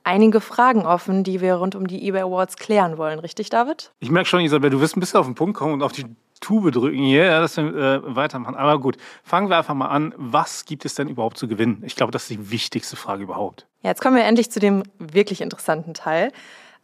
einige 0.04 0.42
Fragen 0.42 0.86
offen, 0.86 1.24
die 1.24 1.42
wir 1.42 1.56
rund 1.56 1.76
um 1.76 1.86
die 1.86 2.08
eBay 2.08 2.22
Awards 2.22 2.56
klären 2.56 2.98
wollen. 2.98 3.20
Richtig, 3.20 3.50
David? 3.50 3.92
Ich 4.00 4.10
merke 4.10 4.28
schon, 4.28 4.40
Isabel, 4.40 4.70
du 4.70 4.80
wirst 4.80 4.98
ein 4.98 5.02
bisschen 5.02 5.20
auf 5.20 5.26
den 5.26 5.36
Punkt 5.36 5.56
kommen 5.56 5.74
und 5.74 5.84
auf 5.84 5.92
die 5.92 6.06
Tube 6.40 6.72
drücken 6.72 6.98
hier, 6.98 7.26
ja, 7.26 7.40
dass 7.40 7.58
wir 7.58 7.76
äh, 7.76 8.16
weitermachen. 8.16 8.56
Aber 8.56 8.80
gut, 8.80 8.98
fangen 9.24 9.50
wir 9.50 9.58
einfach 9.58 9.74
mal 9.74 9.88
an. 9.88 10.14
Was 10.18 10.66
gibt 10.66 10.86
es 10.86 10.96
denn 10.96 11.08
überhaupt 11.08 11.38
zu 11.38 11.48
gewinnen? 11.48 11.84
Ich 11.86 11.96
glaube, 11.96 12.12
das 12.12 12.24
ist 12.24 12.32
die 12.32 12.52
wichtigste 12.52 12.96
Frage 12.96 13.24
überhaupt. 13.24 13.68
Ja, 13.82 13.90
jetzt 13.90 14.02
kommen 14.02 14.16
wir 14.16 14.24
endlich 14.24 14.52
zu 14.52 14.60
dem 14.60 14.84
wirklich 15.00 15.42
interessanten 15.42 15.94
Teil. 15.94 16.32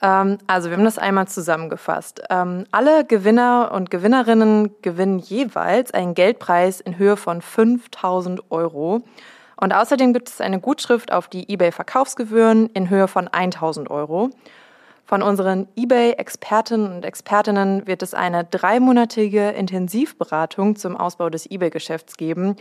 Ähm, 0.02 0.38
also 0.48 0.70
wir 0.70 0.78
haben 0.78 0.84
das 0.84 1.00
einmal 1.00 1.28
zusammengefasst. 1.28 2.22
Ähm, 2.30 2.66
alle 2.72 3.06
Gewinner 3.06 3.72
und 3.74 3.90
Gewinnerinnen 3.90 4.76
gewinnen 4.82 5.20
jeweils 5.20 5.94
einen 5.94 6.14
Geldpreis 6.14 6.82
in 6.82 6.98
Höhe 6.98 7.18
von 7.18 7.42
5000 7.42 8.52
Euro. 8.52 9.02
Und 9.56 9.74
außerdem 9.74 10.14
gibt 10.14 10.30
es 10.30 10.42
eine 10.42 10.60
Gutschrift 10.60 11.12
auf 11.12 11.28
die 11.28 11.52
eBay-Verkaufsgebühren 11.52 12.68
in 12.68 12.90
Höhe 12.90 13.08
von 13.08 13.28
1000 13.30 13.90
Euro. 13.90 14.30
Von 15.06 15.22
unseren 15.22 15.68
eBay-Expertinnen 15.76 16.94
und 16.94 17.06
Expertinnen 17.06 17.86
wird 17.86 18.02
es 18.02 18.14
eine 18.14 18.46
dreimonatige 18.46 19.50
Intensivberatung 19.50 20.76
zum 20.76 20.96
Ausbau 20.96 21.30
des 21.30 21.50
eBay-Geschäfts 21.50 22.16
geben. 22.16 22.56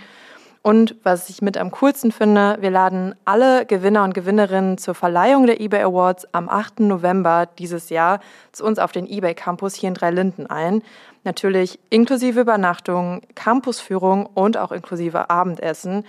Und 0.62 0.94
was 1.03 1.29
ich 1.29 1.43
mit 1.43 1.56
am 1.59 1.73
coolsten 1.73 2.12
finde, 2.12 2.56
wir 2.61 2.71
laden 2.71 3.17
alle 3.25 3.67
Gewinner 3.67 4.05
und 4.05 4.15
Gewinnerinnen 4.15 4.79
zur 4.79 4.94
Verleihung 4.94 5.47
der 5.47 5.61
eBay 5.61 5.83
Awards 5.83 6.27
am 6.33 6.49
8. 6.49 6.81
November 6.81 7.47
dieses 7.59 7.91
Jahr 7.91 8.21
zu 8.53 8.65
uns 8.65 8.79
auf 8.79 8.93
den 8.93 9.09
eBay 9.09 9.35
Campus 9.35 9.75
hier 9.75 9.89
in 9.89 9.94
Dreilinden 9.94 10.47
ein. 10.47 10.83
Natürlich 11.25 11.81
inklusive 11.91 12.41
Übernachtung, 12.41 13.23
Campusführung 13.35 14.27
und 14.27 14.56
auch 14.56 14.71
inklusive 14.71 15.31
Abendessen. 15.31 16.05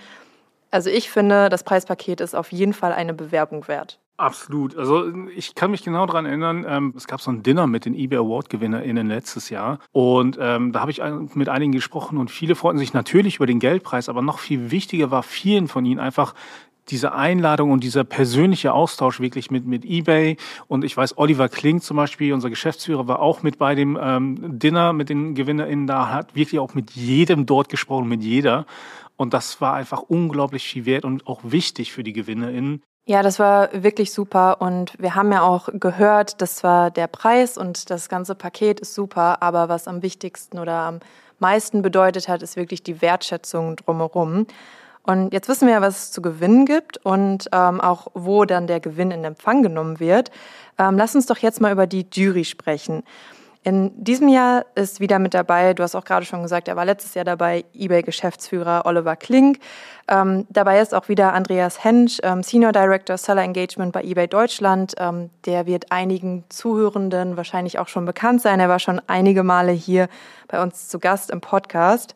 Also 0.70 0.88
ich 0.88 1.10
finde, 1.10 1.48
das 1.48 1.64
Preispaket 1.64 2.20
ist 2.20 2.34
auf 2.34 2.52
jeden 2.52 2.74
Fall 2.74 2.92
eine 2.92 3.14
Bewerbung 3.14 3.66
wert. 3.66 3.98
Absolut. 4.16 4.76
Also 4.76 5.12
ich 5.34 5.56
kann 5.56 5.72
mich 5.72 5.82
genau 5.82 6.06
daran 6.06 6.24
erinnern, 6.24 6.64
ähm, 6.68 6.94
es 6.96 7.08
gab 7.08 7.20
so 7.20 7.32
ein 7.32 7.42
Dinner 7.42 7.66
mit 7.66 7.84
den 7.84 7.96
eBay 7.96 8.18
Award 8.18 8.48
GewinnerInnen 8.48 9.08
letztes 9.08 9.50
Jahr 9.50 9.80
und 9.90 10.38
ähm, 10.40 10.70
da 10.70 10.80
habe 10.80 10.92
ich 10.92 11.02
mit 11.34 11.48
einigen 11.48 11.72
gesprochen 11.72 12.18
und 12.18 12.30
viele 12.30 12.54
freuten 12.54 12.78
sich 12.78 12.92
natürlich 12.92 13.36
über 13.36 13.46
den 13.46 13.58
Geldpreis, 13.58 14.08
aber 14.08 14.22
noch 14.22 14.38
viel 14.38 14.70
wichtiger 14.70 15.10
war 15.10 15.24
vielen 15.24 15.66
von 15.66 15.84
ihnen 15.84 15.98
einfach 15.98 16.34
diese 16.90 17.12
Einladung 17.12 17.72
und 17.72 17.82
dieser 17.82 18.04
persönliche 18.04 18.72
Austausch 18.72 19.18
wirklich 19.18 19.50
mit, 19.50 19.66
mit 19.66 19.84
eBay. 19.84 20.36
Und 20.68 20.84
ich 20.84 20.96
weiß, 20.96 21.16
Oliver 21.16 21.48
Kling 21.48 21.80
zum 21.80 21.96
Beispiel, 21.96 22.32
unser 22.32 22.50
Geschäftsführer, 22.50 23.08
war 23.08 23.20
auch 23.20 23.42
mit 23.42 23.58
bei 23.58 23.74
dem 23.74 23.98
ähm, 24.00 24.58
Dinner 24.58 24.92
mit 24.92 25.08
den 25.08 25.34
GewinnerInnen 25.34 25.86
da, 25.86 26.10
hat 26.10 26.34
wirklich 26.36 26.60
auch 26.60 26.74
mit 26.74 26.90
jedem 26.92 27.46
dort 27.46 27.68
gesprochen, 27.68 28.08
mit 28.08 28.22
jeder. 28.22 28.66
Und 29.16 29.32
das 29.32 29.60
war 29.60 29.74
einfach 29.74 30.02
unglaublich 30.02 30.64
viel 30.64 30.86
wert 30.86 31.04
und 31.04 31.26
auch 31.26 31.40
wichtig 31.42 31.92
für 31.92 32.04
die 32.04 32.12
GewinnerInnen. 32.12 32.82
Ja, 33.06 33.22
das 33.22 33.38
war 33.38 33.68
wirklich 33.74 34.14
super 34.14 34.62
und 34.62 34.94
wir 34.98 35.14
haben 35.14 35.30
ja 35.30 35.42
auch 35.42 35.68
gehört, 35.74 36.40
dass 36.40 36.56
zwar 36.56 36.90
der 36.90 37.06
Preis 37.06 37.58
und 37.58 37.90
das 37.90 38.08
ganze 38.08 38.34
Paket 38.34 38.80
ist 38.80 38.94
super, 38.94 39.42
aber 39.42 39.68
was 39.68 39.88
am 39.88 40.00
wichtigsten 40.00 40.58
oder 40.58 40.72
am 40.72 41.00
meisten 41.38 41.82
bedeutet 41.82 42.28
hat, 42.28 42.42
ist 42.42 42.56
wirklich 42.56 42.82
die 42.82 43.02
Wertschätzung 43.02 43.76
drumherum. 43.76 44.46
Und 45.02 45.34
jetzt 45.34 45.50
wissen 45.50 45.66
wir 45.66 45.74
ja, 45.74 45.80
was 45.82 46.04
es 46.04 46.12
zu 46.12 46.22
gewinnen 46.22 46.64
gibt 46.64 46.96
und 47.04 47.50
ähm, 47.52 47.82
auch 47.82 48.06
wo 48.14 48.46
dann 48.46 48.66
der 48.66 48.80
Gewinn 48.80 49.10
in 49.10 49.22
Empfang 49.24 49.62
genommen 49.62 50.00
wird. 50.00 50.30
Ähm, 50.78 50.96
lass 50.96 51.14
uns 51.14 51.26
doch 51.26 51.36
jetzt 51.36 51.60
mal 51.60 51.72
über 51.72 51.86
die 51.86 52.06
Jury 52.10 52.46
sprechen. 52.46 53.02
In 53.66 54.04
diesem 54.04 54.28
Jahr 54.28 54.66
ist 54.74 55.00
wieder 55.00 55.18
mit 55.18 55.32
dabei, 55.32 55.72
du 55.72 55.82
hast 55.82 55.94
auch 55.94 56.04
gerade 56.04 56.26
schon 56.26 56.42
gesagt, 56.42 56.68
er 56.68 56.76
war 56.76 56.84
letztes 56.84 57.14
Jahr 57.14 57.24
dabei, 57.24 57.64
eBay-Geschäftsführer 57.72 58.82
Oliver 58.84 59.16
Klink. 59.16 59.58
Ähm, 60.06 60.46
dabei 60.50 60.80
ist 60.80 60.94
auch 60.94 61.08
wieder 61.08 61.32
Andreas 61.32 61.82
Hensch, 61.82 62.18
ähm, 62.22 62.42
Senior 62.42 62.72
Director 62.72 63.16
Seller 63.16 63.40
Engagement 63.40 63.92
bei 63.94 64.02
eBay 64.02 64.28
Deutschland. 64.28 64.92
Ähm, 64.98 65.30
der 65.46 65.64
wird 65.64 65.90
einigen 65.90 66.44
Zuhörenden 66.50 67.38
wahrscheinlich 67.38 67.78
auch 67.78 67.88
schon 67.88 68.04
bekannt 68.04 68.42
sein. 68.42 68.60
Er 68.60 68.68
war 68.68 68.80
schon 68.80 69.00
einige 69.06 69.42
Male 69.42 69.72
hier 69.72 70.08
bei 70.46 70.62
uns 70.62 70.88
zu 70.88 70.98
Gast 70.98 71.30
im 71.30 71.40
Podcast. 71.40 72.14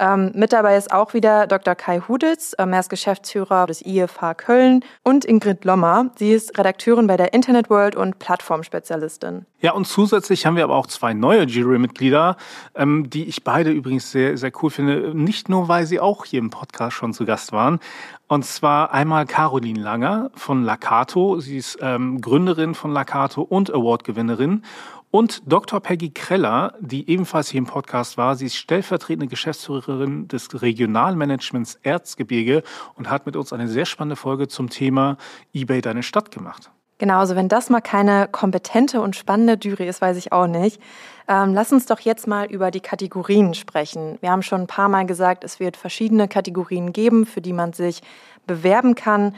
Ähm, 0.00 0.30
mit 0.34 0.52
dabei 0.52 0.76
ist 0.76 0.92
auch 0.92 1.12
wieder 1.12 1.46
Dr. 1.46 1.74
Kai 1.74 2.00
Huditz, 2.06 2.54
ähm, 2.58 2.72
er 2.72 2.80
ist 2.80 2.88
Geschäftsführer 2.88 3.66
des 3.66 3.84
IFH 3.84 4.34
Köln 4.34 4.84
und 5.02 5.24
Ingrid 5.24 5.64
Lommer. 5.64 6.10
Sie 6.16 6.32
ist 6.32 6.56
Redakteurin 6.56 7.08
bei 7.08 7.16
der 7.16 7.34
Internet 7.34 7.68
World 7.68 7.96
und 7.96 8.18
Plattformspezialistin. 8.20 9.44
Ja, 9.60 9.72
und 9.72 9.86
zusätzlich 9.86 10.46
haben 10.46 10.54
wir 10.54 10.62
aber 10.62 10.76
auch 10.76 10.86
zwei 10.86 11.14
neue 11.14 11.42
Jurymitglieder, 11.42 12.36
ähm, 12.76 13.10
die 13.10 13.24
ich 13.24 13.42
beide 13.42 13.70
übrigens 13.70 14.12
sehr, 14.12 14.36
sehr 14.36 14.52
cool 14.62 14.70
finde. 14.70 15.14
Nicht 15.14 15.48
nur, 15.48 15.66
weil 15.66 15.84
sie 15.84 15.98
auch 15.98 16.24
hier 16.24 16.38
im 16.38 16.50
Podcast 16.50 16.94
schon 16.94 17.12
zu 17.12 17.24
Gast 17.24 17.50
waren. 17.50 17.80
Und 18.28 18.44
zwar 18.44 18.92
einmal 18.92 19.26
Caroline 19.26 19.80
Langer 19.80 20.30
von 20.34 20.62
Lakato. 20.62 21.40
Sie 21.40 21.56
ist 21.56 21.78
ähm, 21.80 22.20
Gründerin 22.20 22.74
von 22.74 22.92
Lakato 22.92 23.42
und 23.42 23.72
Awardgewinnerin. 23.72 24.62
Und 25.10 25.42
Dr. 25.50 25.80
Peggy 25.80 26.10
Kreller, 26.10 26.74
die 26.80 27.08
ebenfalls 27.08 27.48
hier 27.48 27.58
im 27.58 27.66
Podcast 27.66 28.18
war. 28.18 28.36
Sie 28.36 28.46
ist 28.46 28.56
stellvertretende 28.56 29.26
Geschäftsführerin 29.26 30.28
des 30.28 30.60
Regionalmanagements 30.60 31.78
Erzgebirge 31.82 32.62
und 32.94 33.08
hat 33.08 33.24
mit 33.24 33.34
uns 33.34 33.52
eine 33.54 33.68
sehr 33.68 33.86
spannende 33.86 34.16
Folge 34.16 34.48
zum 34.48 34.68
Thema 34.68 35.16
eBay 35.54 35.80
Deine 35.80 36.02
Stadt 36.02 36.30
gemacht. 36.30 36.70
Genau, 36.98 37.20
also 37.20 37.36
wenn 37.36 37.48
das 37.48 37.70
mal 37.70 37.80
keine 37.80 38.28
kompetente 38.30 39.00
und 39.00 39.14
spannende 39.14 39.56
Jury 39.60 39.88
ist, 39.88 40.02
weiß 40.02 40.16
ich 40.16 40.32
auch 40.32 40.48
nicht. 40.48 40.82
Ähm, 41.28 41.54
lass 41.54 41.72
uns 41.72 41.86
doch 41.86 42.00
jetzt 42.00 42.26
mal 42.26 42.46
über 42.50 42.70
die 42.70 42.80
Kategorien 42.80 43.54
sprechen. 43.54 44.18
Wir 44.20 44.30
haben 44.30 44.42
schon 44.42 44.62
ein 44.62 44.66
paar 44.66 44.88
Mal 44.88 45.06
gesagt, 45.06 45.44
es 45.44 45.60
wird 45.60 45.76
verschiedene 45.76 46.26
Kategorien 46.26 46.92
geben, 46.92 47.24
für 47.24 47.40
die 47.40 47.52
man 47.52 47.72
sich 47.72 48.02
bewerben 48.46 48.96
kann. 48.96 49.34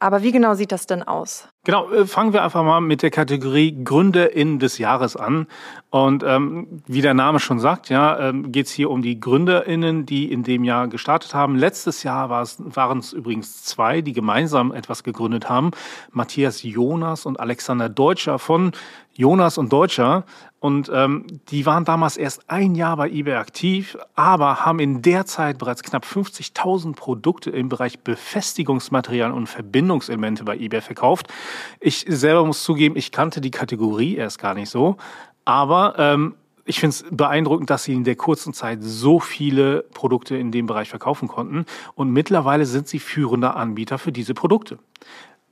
Aber 0.00 0.22
wie 0.22 0.32
genau 0.32 0.54
sieht 0.54 0.72
das 0.72 0.86
denn 0.86 1.04
aus? 1.04 1.48
Genau, 1.64 1.90
äh, 1.90 2.06
fangen 2.06 2.34
wir 2.34 2.44
einfach 2.44 2.62
mal 2.62 2.82
mit 2.82 3.02
der 3.02 3.10
Kategorie 3.10 3.74
GründerInnen 3.84 4.58
des 4.58 4.76
Jahres 4.76 5.16
an. 5.16 5.46
Und 5.88 6.22
ähm, 6.22 6.82
wie 6.86 7.00
der 7.00 7.14
Name 7.14 7.40
schon 7.40 7.58
sagt, 7.58 7.88
ja, 7.88 8.18
ähm, 8.18 8.52
geht 8.52 8.66
es 8.66 8.72
hier 8.72 8.90
um 8.90 9.00
die 9.00 9.18
GründerInnen, 9.18 10.04
die 10.04 10.30
in 10.30 10.42
dem 10.42 10.62
Jahr 10.64 10.88
gestartet 10.88 11.32
haben. 11.32 11.56
Letztes 11.56 12.02
Jahr 12.02 12.28
waren 12.28 12.98
es 12.98 13.12
übrigens 13.14 13.64
zwei, 13.64 14.02
die 14.02 14.12
gemeinsam 14.12 14.72
etwas 14.72 15.04
gegründet 15.04 15.48
haben. 15.48 15.70
Matthias 16.12 16.62
Jonas 16.62 17.24
und 17.24 17.40
Alexander 17.40 17.88
Deutscher 17.88 18.38
von 18.38 18.72
Jonas 19.16 19.56
und 19.58 19.72
Deutscher. 19.72 20.24
Und 20.64 20.90
ähm, 20.92 21.26
die 21.50 21.66
waren 21.66 21.84
damals 21.84 22.16
erst 22.16 22.48
ein 22.48 22.74
Jahr 22.74 22.96
bei 22.96 23.10
eBay 23.10 23.34
aktiv, 23.34 23.98
aber 24.14 24.64
haben 24.64 24.78
in 24.78 25.02
der 25.02 25.26
Zeit 25.26 25.58
bereits 25.58 25.82
knapp 25.82 26.06
50.000 26.06 26.96
Produkte 26.96 27.50
im 27.50 27.68
Bereich 27.68 28.00
Befestigungsmaterial 28.00 29.30
und 29.30 29.46
Verbindungselemente 29.46 30.42
bei 30.42 30.56
eBay 30.56 30.80
verkauft. 30.80 31.28
Ich 31.80 32.04
selber 32.08 32.44
muss 32.44 32.62
zugeben, 32.62 32.96
ich 32.96 33.12
kannte 33.12 33.40
die 33.40 33.50
Kategorie 33.50 34.16
erst 34.16 34.38
gar 34.38 34.54
nicht 34.54 34.70
so, 34.70 34.96
aber 35.44 35.94
ähm, 35.98 36.34
ich 36.64 36.80
finde 36.80 36.94
es 36.94 37.04
beeindruckend, 37.10 37.68
dass 37.70 37.84
sie 37.84 37.92
in 37.92 38.04
der 38.04 38.16
kurzen 38.16 38.54
Zeit 38.54 38.78
so 38.80 39.20
viele 39.20 39.82
Produkte 39.92 40.36
in 40.36 40.50
dem 40.50 40.66
Bereich 40.66 40.88
verkaufen 40.88 41.28
konnten. 41.28 41.66
Und 41.94 42.10
mittlerweile 42.10 42.64
sind 42.64 42.88
sie 42.88 42.98
führender 42.98 43.56
Anbieter 43.56 43.98
für 43.98 44.12
diese 44.12 44.32
Produkte. 44.34 44.78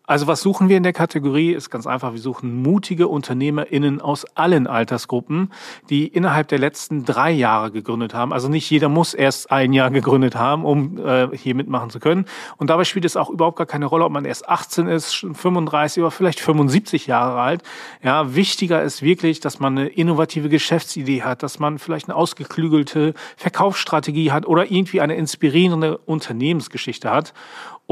Also 0.05 0.27
was 0.27 0.41
suchen 0.41 0.69
wir 0.69 0.77
in 0.77 0.83
der 0.83 0.93
Kategorie? 0.93 1.53
Ist 1.53 1.71
ganz 1.71 1.87
einfach, 1.87 2.13
wir 2.13 2.21
suchen 2.21 2.61
mutige 2.61 3.07
UnternehmerInnen 3.07 4.01
aus 4.01 4.25
allen 4.35 4.67
Altersgruppen, 4.67 5.53
die 5.91 6.09
innerhalb 6.09 6.49
der 6.49 6.59
letzten 6.59 7.05
drei 7.05 7.31
Jahre 7.31 7.71
gegründet 7.71 8.13
haben. 8.13 8.33
Also 8.33 8.49
nicht 8.49 8.69
jeder 8.69 8.89
muss 8.89 9.15
erst 9.15 9.53
ein 9.53 9.73
Jahr 9.73 9.93
gegründet 9.93 10.35
haben, 10.35 10.65
um 10.65 10.99
äh, 10.99 11.29
hier 11.37 11.55
mitmachen 11.55 11.91
zu 11.91 12.01
können. 12.01 12.25
Und 12.57 12.69
dabei 12.69 12.83
spielt 12.83 13.05
es 13.05 13.17
auch 13.17 13.31
überhaupt 13.31 13.59
gar 13.59 13.67
keine 13.67 13.87
Rolle, 13.87 14.05
ob 14.05 14.11
man 14.11 14.25
erst 14.25 14.49
18 14.49 14.89
ist, 14.89 15.25
35 15.35 16.03
oder 16.03 16.11
vielleicht 16.11 16.41
75 16.41 17.07
Jahre 17.07 17.41
alt. 17.41 17.63
Ja, 18.03 18.35
wichtiger 18.35 18.83
ist 18.83 19.03
wirklich, 19.03 19.39
dass 19.39 19.61
man 19.61 19.79
eine 19.79 19.89
innovative 19.89 20.49
Geschäftsidee 20.49 21.23
hat, 21.23 21.45
dass 21.45 21.61
man 21.61 21.79
vielleicht 21.79 22.09
eine 22.09 22.17
ausgeklügelte 22.17 23.15
Verkaufsstrategie 23.37 24.33
hat 24.33 24.47
oder 24.47 24.69
irgendwie 24.69 25.01
eine 25.01 25.15
inspirierende 25.15 25.99
Unternehmensgeschichte 25.99 27.09
hat 27.09 27.35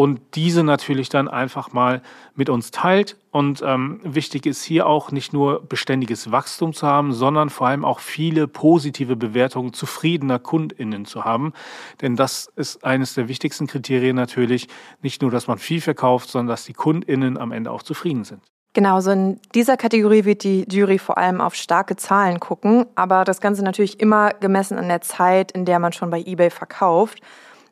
und 0.01 0.23
diese 0.35 0.65
natürlich 0.65 1.11
dann 1.11 1.29
einfach 1.29 1.75
mal 1.75 2.01
mit 2.35 2.49
uns 2.49 2.71
teilt. 2.71 3.19
Und 3.33 3.63
ähm, 3.63 4.01
wichtig 4.03 4.47
ist 4.47 4.63
hier 4.63 4.87
auch 4.87 5.13
nicht 5.13 5.35
nur 5.35 5.63
beständiges 5.63 6.33
Wachstum 6.33 6.73
zu 6.73 6.87
haben, 6.87 7.13
sondern 7.13 7.51
vor 7.51 7.67
allem 7.67 7.85
auch 7.85 8.01
viele 8.01 8.49
positive 8.49 9.15
Bewertungen 9.15 9.75
zufriedener 9.75 10.39
KundInnen 10.39 11.05
zu 11.05 11.27
haben. 11.27 11.53
Denn 12.01 12.17
das 12.17 12.51
ist 12.57 12.83
eines 12.83 13.13
der 13.13 13.29
wichtigsten 13.29 13.67
Kriterien 13.67 14.17
natürlich, 14.17 14.69
nicht 15.03 15.21
nur, 15.21 15.31
dass 15.31 15.49
man 15.49 15.59
viel 15.59 15.83
verkauft, 15.83 16.31
sondern 16.31 16.49
dass 16.49 16.65
die 16.65 16.73
KundInnen 16.73 17.37
am 17.37 17.53
Ende 17.53 17.71
auch 17.71 17.83
zufrieden 17.83 18.25
sind. 18.25 18.41
Genau, 18.73 19.03
so 19.03 19.11
in 19.11 19.39
dieser 19.55 19.77
Kategorie 19.77 20.25
wird 20.25 20.45
die 20.45 20.65
Jury 20.67 20.99
vor 20.99 21.19
allem 21.19 21.43
auf 21.43 21.55
starke 21.55 21.97
Zahlen 21.97 22.41
gucken, 22.41 22.87
aber 22.95 23.25
das 23.25 23.43
Ganze 23.43 23.63
natürlich 23.63 24.01
immer 24.01 24.31
gemessen 24.31 24.79
an 24.79 24.89
der 24.89 25.03
Zeit, 25.03 25.53
in 25.53 25.67
der 25.67 25.79
man 25.79 25.93
schon 25.93 26.09
bei 26.09 26.23
eBay 26.23 26.49
verkauft. 26.49 27.21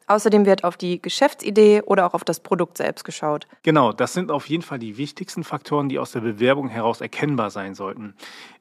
Außerdem 0.08 0.46
wird 0.46 0.64
auf 0.64 0.76
die 0.76 1.00
Geschäftsidee 1.00 1.82
oder 1.82 2.06
auch 2.06 2.14
auf 2.14 2.24
das 2.24 2.40
Produkt 2.40 2.78
selbst 2.78 3.04
geschaut. 3.04 3.46
Genau, 3.62 3.92
das 3.92 4.14
sind 4.14 4.30
auf 4.30 4.48
jeden 4.48 4.62
Fall 4.62 4.78
die 4.78 4.96
wichtigsten 4.96 5.44
Faktoren, 5.44 5.88
die 5.88 5.98
aus 5.98 6.12
der 6.12 6.20
Bewerbung 6.20 6.68
heraus 6.68 7.00
erkennbar 7.00 7.50
sein 7.50 7.74
sollten. 7.74 8.14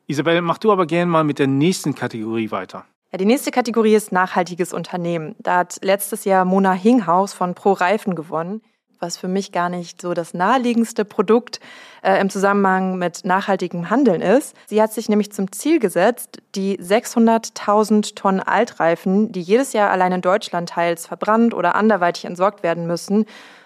Isabel, 0.08 0.42
mach 0.42 0.58
du 0.58 0.72
aber 0.72 0.86
gerne 0.86 1.10
mal 1.10 1.24
mit 1.24 1.39
der 1.39 1.48
nächsten 1.48 1.96
Kategorie 1.96 2.51
weiter. 2.51 2.86
Ja, 3.12 3.18
die 3.18 3.25
nächste 3.25 3.51
Kategorie 3.51 3.96
ist 3.96 4.12
nachhaltiges 4.12 4.74
Unternehmen. 4.74 5.36
Da 5.39 5.58
hat 5.60 5.80
letztes 5.82 6.25
Jahr 6.25 6.44
Mona 6.44 6.74
Hinghaus 6.74 7.34
von 7.34 7.56
Pro 7.56 7.72
Reifen 7.72 8.16
gewonnen 8.16 8.62
was 9.00 9.18
für 9.18 9.27
mich 9.27 9.51
gar 9.51 9.70
nicht 9.70 10.01
so 10.01 10.13
das 10.13 10.34
naheliegendste 10.34 11.06
Produkt 11.06 11.60
äh, 12.04 12.20
im 12.20 12.30
Zusammenhang 12.30 12.98
mit 12.98 13.25
nachhaltigem 13.25 13.89
Handeln 13.89 14.22
ist. 14.22 14.56
Sie 14.66 14.82
hat 14.82 14.94
sich 14.94 15.10
nämlich 15.10 15.32
zum 15.32 15.51
Ziel 15.51 15.80
gesetzt, 15.80 16.42
die 16.56 16.80
600.000 16.80 18.16
Tonnen 18.16 18.39
Altreifen, 18.39 19.32
die 19.32 19.42
jedes 19.42 19.74
Jahr 19.74 19.89
allein 19.92 20.12
in 20.12 20.22
Deutschland 20.22 20.70
teils 20.70 21.08
verbrannt 21.08 21.54
oder 21.54 21.75
anderweitig 21.75 22.25
entsorgt 22.25 22.63
werden 22.63 22.88
müssen, 22.88 23.25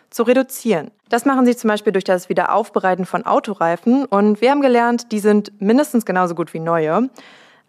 zu 0.09 0.23
reduzieren. 0.23 0.91
Das 1.09 1.25
machen 1.25 1.45
sie 1.45 1.55
zum 1.55 1.69
Beispiel 1.69 1.93
durch 1.93 2.03
das 2.03 2.29
Wiederaufbereiten 2.29 3.05
von 3.05 3.25
Autoreifen 3.25 4.05
und 4.05 4.41
wir 4.41 4.51
haben 4.51 4.61
gelernt, 4.61 5.11
die 5.11 5.19
sind 5.19 5.59
mindestens 5.61 6.05
genauso 6.05 6.35
gut 6.35 6.53
wie 6.53 6.59
neue. 6.59 7.09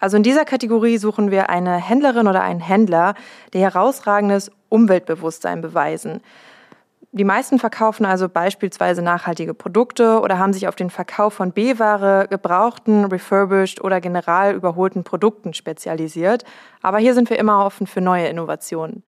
Also 0.02 0.16
in 0.16 0.24
dieser 0.24 0.44
Kategorie 0.44 0.98
suchen 0.98 1.30
wir 1.30 1.48
eine 1.48 1.76
Händlerin 1.76 2.26
oder 2.26 2.42
einen 2.42 2.58
Händler, 2.58 3.14
die 3.54 3.60
herausragendes 3.60 4.50
Umweltbewusstsein 4.68 5.60
beweisen. 5.60 6.20
Die 7.14 7.24
meisten 7.24 7.58
verkaufen 7.58 8.06
also 8.06 8.26
beispielsweise 8.26 9.02
nachhaltige 9.02 9.52
Produkte 9.52 10.20
oder 10.20 10.38
haben 10.38 10.54
sich 10.54 10.66
auf 10.66 10.76
den 10.76 10.88
Verkauf 10.88 11.34
von 11.34 11.52
B-Ware, 11.52 12.26
gebrauchten, 12.30 13.04
refurbished 13.04 13.82
oder 13.82 14.00
general 14.00 14.54
überholten 14.54 15.04
Produkten 15.04 15.52
spezialisiert. 15.52 16.44
Aber 16.80 16.96
hier 16.96 17.12
sind 17.12 17.28
wir 17.28 17.38
immer 17.38 17.66
offen 17.66 17.86
für 17.86 18.00
neue 18.00 18.28
Innovationen. 18.28 19.02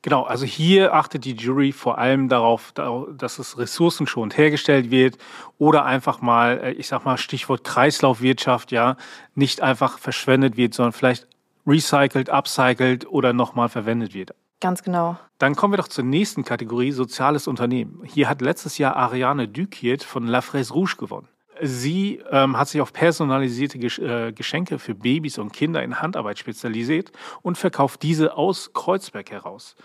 Genau, 0.00 0.22
also 0.22 0.46
hier 0.46 0.94
achtet 0.94 1.26
die 1.26 1.34
Jury 1.34 1.72
vor 1.72 1.98
allem 1.98 2.30
darauf, 2.30 2.72
dass 2.72 3.38
es 3.38 3.58
ressourcenschonend 3.58 4.38
hergestellt 4.38 4.90
wird 4.90 5.18
oder 5.58 5.84
einfach 5.84 6.22
mal, 6.22 6.58
äh, 6.62 6.70
ich 6.72 6.88
sag 6.88 7.04
mal, 7.04 7.18
Stichwort 7.18 7.64
Kreislaufwirtschaft, 7.64 8.72
ja, 8.72 8.96
nicht 9.34 9.60
einfach 9.60 9.98
verschwendet 9.98 10.56
wird, 10.56 10.72
sondern 10.72 10.94
vielleicht 10.94 11.28
recycelt, 11.66 12.30
upcycelt 12.30 13.06
oder 13.06 13.34
nochmal 13.34 13.68
verwendet 13.68 14.14
wird. 14.14 14.34
Ganz 14.60 14.82
genau. 14.82 15.18
Dann 15.38 15.56
kommen 15.56 15.72
wir 15.72 15.78
doch 15.78 15.88
zur 15.88 16.04
nächsten 16.04 16.44
Kategorie, 16.44 16.92
soziales 16.92 17.48
Unternehmen. 17.48 18.02
Hier 18.04 18.28
hat 18.28 18.42
letztes 18.42 18.76
Jahr 18.76 18.94
Ariane 18.94 19.48
Duquiet 19.48 20.04
von 20.04 20.26
La 20.26 20.42
Fraise 20.42 20.74
Rouge 20.74 20.96
gewonnen. 20.98 21.28
Sie 21.62 22.22
ähm, 22.30 22.56
hat 22.56 22.68
sich 22.68 22.80
auf 22.80 22.92
personalisierte 22.92 23.78
äh, 23.78 24.32
Geschenke 24.32 24.78
für 24.78 24.94
Babys 24.94 25.38
und 25.38 25.52
Kinder 25.52 25.82
in 25.82 26.00
Handarbeit 26.00 26.38
spezialisiert 26.38 27.12
und 27.42 27.58
verkauft 27.58 28.02
diese 28.02 28.36
aus 28.36 28.72
Kreuzberg 28.72 29.30
heraus. 29.30 29.76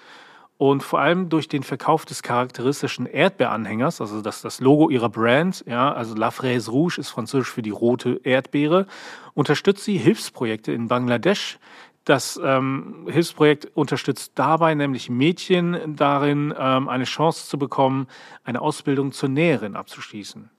Und 0.58 0.84
vor 0.84 1.00
allem 1.00 1.28
durch 1.28 1.50
den 1.50 1.64
Verkauf 1.64 2.06
des 2.06 2.24
charakteristischen 2.24 3.08
Erdbeeranhängers, 3.08 4.00
also 4.00 4.22
das 4.22 4.42
das 4.42 4.62
Logo 4.62 4.90
ihrer 4.90 5.10
Brand, 5.10 5.66
ja, 5.68 5.92
also 5.92 6.16
La 6.16 6.32
Fraise 6.32 6.72
Rouge 6.72 6.98
ist 6.98 7.10
französisch 7.10 7.52
für 7.52 7.62
die 7.62 7.72
rote 7.72 8.22
Erdbeere, 8.24 8.88
unterstützt 9.34 9.84
sie 9.84 9.98
Hilfsprojekte 9.98 10.72
in 10.72 10.88
Bangladesch, 10.88 11.60
das 12.06 12.40
ähm, 12.44 13.08
Hilfsprojekt 13.10 13.72
unterstützt 13.74 14.34
dabei 14.36 14.76
nämlich 14.76 15.10
Mädchen 15.10 15.96
darin, 15.96 16.54
ähm, 16.58 16.88
eine 16.88 17.04
Chance 17.04 17.50
zu 17.50 17.58
bekommen, 17.58 18.08
eine 18.44 18.62
Ausbildung 18.62 19.12
zur 19.12 19.30
Näherin 19.30 19.76
abzuschließen. 19.76 20.50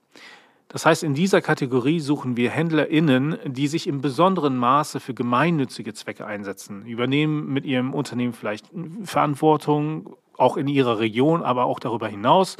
Das 0.67 0.85
heißt, 0.85 1.03
in 1.03 1.13
dieser 1.13 1.41
Kategorie 1.41 2.01
suchen 2.01 2.35
wir 2.35 2.51
HändlerInnen, 2.51 3.37
die 3.45 3.67
sich 3.67 3.87
im 3.87 4.01
besonderen 4.01 4.57
Maße 4.57 4.99
für 4.99 5.13
gemeinnützige 5.13 5.93
Zwecke 5.93 6.25
einsetzen, 6.25 6.85
übernehmen 6.85 7.53
mit 7.53 7.65
ihrem 7.65 7.93
Unternehmen 7.93 8.33
vielleicht 8.33 8.69
Verantwortung, 9.03 10.17
auch 10.35 10.57
in 10.57 10.67
ihrer 10.67 10.99
Region, 10.99 11.41
aber 11.41 11.63
auch 11.63 11.79
darüber 11.79 12.09
hinaus, 12.09 12.57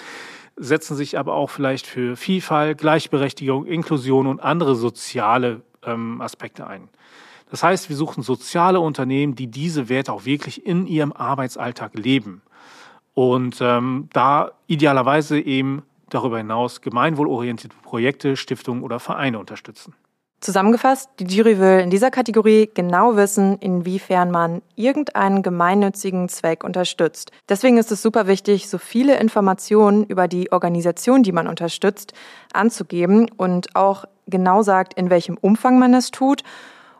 setzen 0.56 0.96
sich 0.96 1.20
aber 1.20 1.36
auch 1.36 1.50
vielleicht 1.50 1.86
für 1.86 2.16
Vielfalt, 2.16 2.78
Gleichberechtigung, 2.78 3.66
Inklusion 3.66 4.26
und 4.26 4.40
andere 4.40 4.76
soziale 4.76 5.62
ähm, 5.84 6.22
Aspekte 6.22 6.66
ein. 6.66 6.90
Das 7.50 7.64
heißt, 7.64 7.90
wir 7.90 7.96
suchen 7.96 8.24
soziale 8.24 8.80
Unternehmen, 8.80 9.36
die 9.36 9.48
diese 9.48 9.90
Werte 9.90 10.12
auch 10.12 10.26
wirklich 10.26 10.66
in 10.66 10.86
ihrem 10.86 11.14
Arbeitsalltag 11.14 11.94
leben. 11.96 12.42
Und 13.14 13.60
ähm, 13.62 14.10
da 14.14 14.52
idealerweise 14.68 15.40
eben 15.40 15.84
darüber 16.10 16.38
hinaus 16.38 16.82
gemeinwohlorientierte 16.82 17.76
Projekte, 17.82 18.38
Stiftungen 18.38 18.84
oder 18.84 19.00
Vereine 19.00 19.40
unterstützen. 19.40 19.94
Zusammengefasst, 20.40 21.10
die 21.20 21.26
Jury 21.26 21.58
will 21.58 21.80
in 21.80 21.90
dieser 21.90 22.12
Kategorie 22.12 22.70
genau 22.72 23.16
wissen, 23.16 23.58
inwiefern 23.58 24.30
man 24.30 24.62
irgendeinen 24.76 25.42
gemeinnützigen 25.42 26.30
Zweck 26.30 26.64
unterstützt. 26.64 27.32
Deswegen 27.50 27.80
ist 27.80 27.92
es 27.92 28.04
super 28.04 28.28
wichtig, 28.28 28.70
so 28.70 28.78
viele 28.78 29.18
Informationen 29.18 30.04
über 30.04 30.28
die 30.28 30.52
Organisation, 30.52 31.24
die 31.24 31.32
man 31.32 31.48
unterstützt, 31.48 32.14
anzugeben 32.54 33.32
und 33.36 33.76
auch 33.76 34.06
genau 34.28 34.62
sagt, 34.62 34.94
in 34.94 35.10
welchem 35.10 35.38
Umfang 35.38 35.80
man 35.80 35.96
es 35.96 36.12
tut 36.12 36.44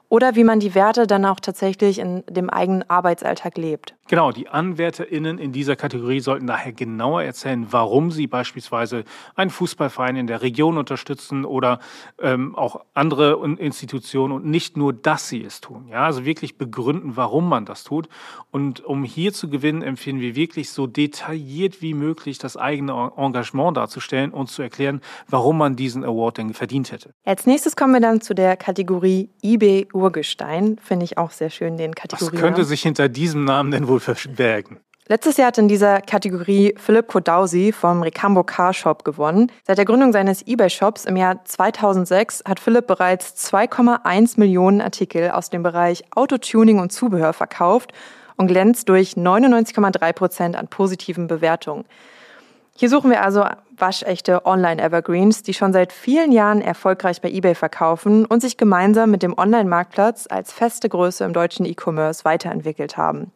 oder 0.10 0.36
wie 0.36 0.44
man 0.44 0.60
die 0.60 0.76
Werte 0.76 1.08
dann 1.08 1.26
auch 1.26 1.40
tatsächlich 1.40 2.00
in 2.00 2.24
dem 2.30 2.50
eigenen 2.50 2.90
Arbeitsalltag 2.90 3.58
lebt. 3.58 3.94
Genau, 4.10 4.32
die 4.32 4.48
AnwärterInnen 4.48 5.38
in 5.38 5.52
dieser 5.52 5.76
Kategorie 5.76 6.22
sollten 6.22 6.48
daher 6.48 6.72
genauer 6.72 7.24
erzählen, 7.24 7.68
warum 7.72 8.10
sie 8.10 8.28
beispielsweise 8.28 9.04
einen 9.36 9.50
Fußballverein 9.50 10.16
in 10.16 10.28
der 10.28 10.42
Region 10.42 10.78
unterstützen 10.78 11.44
oder 11.44 11.80
ähm, 12.22 12.56
auch 12.56 12.86
andere 12.94 13.46
Institutionen 13.58 14.34
und 14.34 14.46
nicht 14.46 14.78
nur, 14.78 14.94
dass 14.94 15.28
sie 15.28 15.44
es 15.44 15.60
tun. 15.60 15.90
Ja, 15.90 16.06
also 16.06 16.24
wirklich 16.24 16.58
begründen, 16.58 17.18
warum 17.18 17.50
man 17.50 17.66
das 17.66 17.84
tut. 17.84 18.08
Und 18.50 18.84
um 18.86 19.04
hier 19.04 19.34
zu 19.34 19.50
gewinnen, 19.50 19.82
empfehlen 19.82 20.22
wir 20.22 20.38
wirklich 20.38 20.70
so 20.70 20.88
detailliert 20.88 21.82
wie 21.82 21.94
möglich 21.94 22.38
das 22.38 22.56
eigene 22.56 23.12
Engagement 23.18 23.76
darzustellen 23.76 24.32
und 24.32 24.50
zu 24.50 24.62
erklären, 24.62 25.02
warum 25.28 25.58
man 25.58 25.76
diesen 25.76 26.06
Award 26.06 26.38
denn 26.38 26.54
verdient 26.54 26.94
hätte. 26.94 27.12
Als 27.26 27.46
nächstes 27.46 27.76
kommen 27.76 27.94
wir 27.94 28.00
dann 28.02 28.22
zu 28.22 28.34
der 28.34 28.56
Kategorie 28.56 29.30
eBay 29.44 29.86
Urgestein. 29.98 30.78
Finde 30.84 31.06
ich 31.06 31.18
auch 31.18 31.32
sehr 31.32 31.50
schön, 31.50 31.78
den 31.78 31.96
Kategorien. 31.96 32.34
Was 32.34 32.42
könnte 32.42 32.64
sich 32.64 32.82
hinter 32.82 33.10
diesem 33.10 33.46
Namen 33.46 33.72
denn 33.72 33.88
wohl 33.88 34.00
verbergen? 34.00 34.80
Letztes 35.10 35.38
Jahr 35.38 35.48
hat 35.48 35.58
in 35.58 35.70
dieser 35.70 36.02
Kategorie 36.02 36.76
Philipp 36.78 37.08
Kodausi 37.08 37.72
vom 37.72 38.02
Recambo 38.02 38.44
Car 38.44 38.74
Shop 38.74 39.06
gewonnen. 39.06 39.50
Seit 39.66 39.78
der 39.78 39.86
Gründung 39.86 40.12
seines 40.12 40.46
eBay-Shops 40.46 41.06
im 41.06 41.16
Jahr 41.16 41.46
2006 41.46 42.44
hat 42.46 42.60
Philipp 42.60 42.88
bereits 42.88 43.34
2,1 43.50 44.38
Millionen 44.38 44.82
Artikel 44.82 45.32
aus 45.32 45.50
dem 45.50 45.64
Bereich 45.64 46.04
Autotuning 46.14 46.80
und 46.80 46.92
Zubehör 46.92 47.32
verkauft 47.32 47.94
und 48.36 48.48
glänzt 48.48 48.90
durch 48.90 49.14
99,3 49.14 50.12
Prozent 50.12 50.56
an 50.58 50.68
positiven 50.68 51.28
Bewertungen. 51.28 51.86
Hier 52.80 52.90
suchen 52.90 53.10
wir 53.10 53.24
also 53.24 53.44
waschechte 53.76 54.46
Online-Evergreens, 54.46 55.42
die 55.42 55.56
schon 55.56 55.74
seit 55.74 55.92
vielen 55.92 56.32
Jahren 56.32 56.62
erfolgreich 56.62 57.22
bei 57.22 57.32
eBay 57.32 57.56
verkaufen 57.56 58.24
und 58.24 58.40
sich 58.40 58.56
gemeinsam 58.56 59.10
mit 59.10 59.24
dem 59.24 59.36
Online-Marktplatz 59.36 60.28
als 60.30 60.54
feste 60.54 60.88
Größe 60.88 61.24
im 61.24 61.34
deutschen 61.34 61.66
E-Commerce 61.66 62.24
weiterentwickelt 62.24 62.96
haben. 62.96 63.32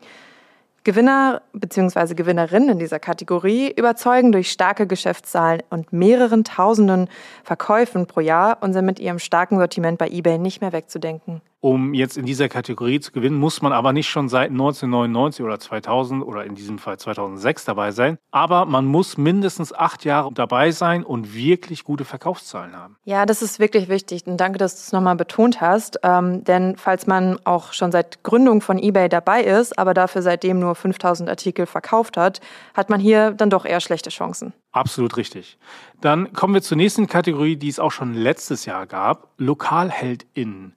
Gewinner 0.83 1.41
bzw. 1.53 2.13
Gewinnerinnen 2.13 2.69
in 2.69 2.79
dieser 2.79 2.99
Kategorie 2.99 3.71
überzeugen 3.71 4.31
durch 4.31 4.51
starke 4.51 4.85
Geschäftszahlen 4.85 5.63
und 5.71 5.91
mehreren 5.91 6.43
tausenden 6.43 7.09
Verkäufen 7.43 8.05
pro 8.05 8.19
Jahr 8.19 8.59
und 8.61 8.73
sind 8.73 8.85
mit 8.85 8.99
ihrem 8.99 9.17
starken 9.17 9.57
Sortiment 9.57 9.97
bei 9.97 10.07
eBay 10.07 10.37
nicht 10.37 10.61
mehr 10.61 10.71
wegzudenken. 10.71 11.41
Um 11.63 11.93
jetzt 11.93 12.17
in 12.17 12.25
dieser 12.25 12.49
Kategorie 12.49 12.99
zu 12.99 13.11
gewinnen, 13.11 13.37
muss 13.37 13.61
man 13.61 13.71
aber 13.71 13.93
nicht 13.93 14.09
schon 14.09 14.29
seit 14.29 14.49
1999 14.49 15.45
oder 15.45 15.59
2000 15.59 16.25
oder 16.25 16.43
in 16.43 16.55
diesem 16.55 16.79
Fall 16.79 16.97
2006 16.97 17.65
dabei 17.65 17.91
sein. 17.91 18.17
Aber 18.31 18.65
man 18.65 18.85
muss 18.85 19.15
mindestens 19.15 19.71
acht 19.71 20.03
Jahre 20.03 20.33
dabei 20.33 20.71
sein 20.71 21.03
und 21.03 21.35
wirklich 21.35 21.83
gute 21.83 22.03
Verkaufszahlen 22.03 22.75
haben. 22.75 22.97
Ja, 23.03 23.27
das 23.27 23.43
ist 23.43 23.59
wirklich 23.59 23.89
wichtig. 23.89 24.25
Und 24.25 24.37
danke, 24.37 24.57
dass 24.57 24.73
du 24.73 24.79
es 24.79 24.91
nochmal 24.91 25.15
betont 25.15 25.61
hast. 25.61 25.99
Ähm, 26.01 26.43
denn 26.43 26.77
falls 26.77 27.05
man 27.05 27.37
auch 27.43 27.73
schon 27.73 27.91
seit 27.91 28.23
Gründung 28.23 28.61
von 28.61 28.79
eBay 28.79 29.07
dabei 29.07 29.43
ist, 29.43 29.77
aber 29.77 29.93
dafür 29.93 30.23
seitdem 30.23 30.59
nur 30.59 30.73
5000 30.73 31.29
Artikel 31.29 31.67
verkauft 31.67 32.17
hat, 32.17 32.41
hat 32.73 32.89
man 32.89 32.99
hier 32.99 33.31
dann 33.31 33.51
doch 33.51 33.65
eher 33.65 33.81
schlechte 33.81 34.09
Chancen. 34.09 34.53
Absolut 34.71 35.15
richtig. 35.15 35.59
Dann 36.01 36.33
kommen 36.33 36.55
wir 36.55 36.63
zur 36.63 36.77
nächsten 36.77 37.05
Kategorie, 37.05 37.55
die 37.55 37.69
es 37.69 37.79
auch 37.79 37.91
schon 37.91 38.15
letztes 38.15 38.65
Jahr 38.65 38.87
gab. 38.87 39.27
LokalheldInnen. 39.37 40.73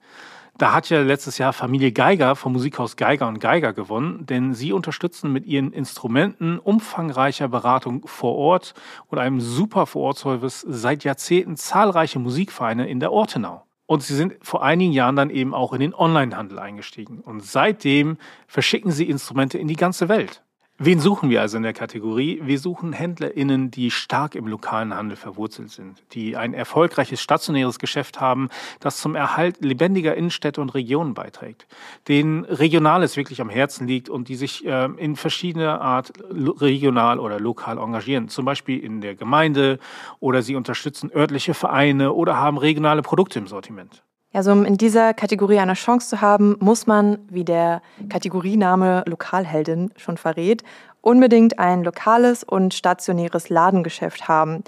Da 0.57 0.71
hat 0.71 0.89
ja 0.89 1.01
letztes 1.01 1.37
Jahr 1.37 1.51
Familie 1.51 1.91
Geiger 1.91 2.37
vom 2.37 2.53
Musikhaus 2.53 2.95
Geiger 2.95 3.27
und 3.27 3.39
Geiger 3.39 3.73
gewonnen, 3.73 4.25
denn 4.25 4.53
sie 4.53 4.71
unterstützen 4.71 5.33
mit 5.33 5.45
ihren 5.45 5.73
Instrumenten 5.73 6.59
umfangreicher 6.59 7.49
Beratung 7.49 8.07
vor 8.07 8.35
Ort 8.35 8.73
und 9.07 9.17
einem 9.17 9.41
super 9.41 9.85
Vorortservice 9.85 10.61
seit 10.61 11.03
Jahrzehnten 11.03 11.57
zahlreiche 11.57 12.19
Musikvereine 12.19 12.87
in 12.87 13.01
der 13.01 13.11
Ortenau. 13.11 13.65
Und 13.85 14.01
sie 14.01 14.15
sind 14.15 14.35
vor 14.41 14.63
einigen 14.63 14.93
Jahren 14.93 15.17
dann 15.17 15.29
eben 15.29 15.53
auch 15.53 15.73
in 15.73 15.81
den 15.81 15.93
Onlinehandel 15.93 16.57
eingestiegen. 16.57 17.19
Und 17.19 17.43
seitdem 17.43 18.17
verschicken 18.47 18.91
sie 18.91 19.09
Instrumente 19.09 19.57
in 19.57 19.67
die 19.67 19.75
ganze 19.75 20.07
Welt. 20.07 20.41
Wen 20.77 20.99
suchen 20.99 21.29
wir 21.29 21.39
also 21.39 21.55
in 21.55 21.63
der 21.63 21.71
Kategorie? 21.71 22.41
Wir 22.43 22.59
suchen 22.59 22.91
HändlerInnen, 22.91 23.71
die 23.71 23.91
stark 23.91 24.35
im 24.35 24.45
lokalen 24.45 24.93
Handel 24.93 25.15
verwurzelt 25.15 25.69
sind, 25.69 26.03
die 26.11 26.35
ein 26.35 26.53
erfolgreiches 26.53 27.21
stationäres 27.21 27.79
Geschäft 27.79 28.19
haben, 28.19 28.49
das 28.81 28.97
zum 28.97 29.15
Erhalt 29.15 29.63
lebendiger 29.63 30.15
Innenstädte 30.15 30.59
und 30.59 30.73
Regionen 30.73 31.13
beiträgt, 31.13 31.65
denen 32.09 32.43
Regionales 32.43 33.15
wirklich 33.15 33.39
am 33.39 33.49
Herzen 33.49 33.87
liegt 33.87 34.09
und 34.09 34.27
die 34.27 34.35
sich 34.35 34.65
äh, 34.65 34.89
in 34.97 35.15
verschiedener 35.15 35.79
Art 35.79 36.11
regional 36.29 37.21
oder 37.21 37.39
lokal 37.39 37.77
engagieren, 37.77 38.27
zum 38.27 38.43
Beispiel 38.43 38.77
in 38.77 38.99
der 38.99 39.15
Gemeinde 39.15 39.79
oder 40.19 40.41
sie 40.41 40.57
unterstützen 40.57 41.09
örtliche 41.09 41.53
Vereine 41.53 42.11
oder 42.11 42.35
haben 42.35 42.57
regionale 42.57 43.01
Produkte 43.01 43.39
im 43.39 43.47
Sortiment. 43.47 44.03
Also 44.35 44.51
um 44.51 44.65
in 44.65 44.77
dieser 44.77 45.13
Kategorie 45.13 45.59
eine 45.59 45.75
Chance 45.75 46.09
zu 46.09 46.21
haben, 46.21 46.57
muss 46.59 46.87
man, 46.87 47.19
wie 47.29 47.45
der 47.45 47.81
Kategoriename 48.09 49.03
Lokalheldin 49.07 49.91
schon 49.95 50.17
verrät, 50.17 50.61
unbedingt 50.99 51.57
ein 51.57 51.85
lokales 51.85 52.43
und 52.43 52.73
stationäres 52.73 53.47
Ladengeschäft 53.47 54.27
haben. 54.27 54.65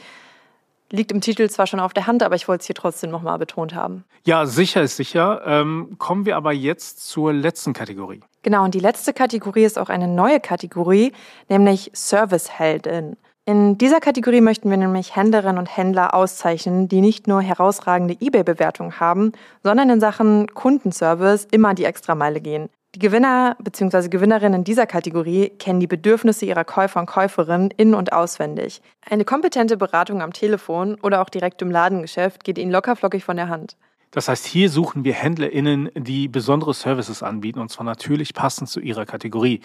Liegt 0.89 1.11
im 1.11 1.19
Titel 1.19 1.49
zwar 1.49 1.67
schon 1.67 1.81
auf 1.81 1.91
der 1.91 2.07
Hand, 2.07 2.23
aber 2.23 2.35
ich 2.35 2.47
wollte 2.47 2.61
es 2.61 2.67
hier 2.67 2.75
trotzdem 2.75 3.11
nochmal 3.11 3.37
betont 3.39 3.75
haben. 3.75 4.05
Ja, 4.25 4.45
sicher 4.45 4.83
ist 4.83 4.95
sicher. 4.95 5.41
Ähm, 5.45 5.95
kommen 5.97 6.25
wir 6.25 6.37
aber 6.37 6.53
jetzt 6.53 7.05
zur 7.05 7.33
letzten 7.33 7.73
Kategorie. 7.73 8.21
Genau, 8.43 8.63
und 8.63 8.73
die 8.73 8.79
letzte 8.79 9.11
Kategorie 9.11 9.65
ist 9.65 9.77
auch 9.77 9.89
eine 9.89 10.07
neue 10.07 10.39
Kategorie, 10.39 11.11
nämlich 11.49 11.91
Serviceheldin. 11.93 13.17
In 13.49 13.77
dieser 13.77 14.01
Kategorie 14.01 14.41
möchten 14.41 14.69
wir 14.69 14.75
nämlich 14.75 15.15
Händlerinnen 15.15 15.57
und 15.57 15.77
Händler 15.77 16.13
auszeichnen, 16.13 16.89
die 16.89 16.99
nicht 16.99 17.27
nur 17.27 17.41
herausragende 17.41 18.17
eBay-Bewertungen 18.19 18.99
haben, 18.99 19.31
sondern 19.63 19.89
in 19.89 20.01
Sachen 20.01 20.47
Kundenservice 20.53 21.47
immer 21.51 21.73
die 21.73 21.85
Extrameile 21.85 22.41
gehen. 22.41 22.67
Die 22.93 22.99
Gewinner 22.99 23.55
bzw. 23.63 24.09
Gewinnerinnen 24.09 24.59
in 24.59 24.63
dieser 24.65 24.85
Kategorie 24.85 25.47
kennen 25.59 25.79
die 25.79 25.87
Bedürfnisse 25.87 26.45
ihrer 26.45 26.65
Käufer 26.65 26.99
und 26.99 27.05
Käuferinnen 27.05 27.71
in- 27.77 27.95
und 27.95 28.11
auswendig. 28.11 28.81
Eine 29.09 29.23
kompetente 29.23 29.77
Beratung 29.77 30.21
am 30.21 30.33
Telefon 30.33 30.95
oder 31.01 31.21
auch 31.21 31.29
direkt 31.29 31.61
im 31.61 31.71
Ladengeschäft 31.71 32.43
geht 32.43 32.57
ihnen 32.57 32.73
lockerflockig 32.73 33.23
von 33.23 33.37
der 33.37 33.47
Hand. 33.47 33.77
Das 34.11 34.27
heißt, 34.27 34.45
hier 34.45 34.69
suchen 34.69 35.05
wir 35.05 35.13
HändlerInnen, 35.13 35.89
die 35.95 36.27
besondere 36.27 36.73
Services 36.73 37.23
anbieten 37.23 37.59
und 37.59 37.69
zwar 37.71 37.85
natürlich 37.85 38.33
passend 38.33 38.67
zu 38.67 38.81
ihrer 38.81 39.05
Kategorie. 39.05 39.61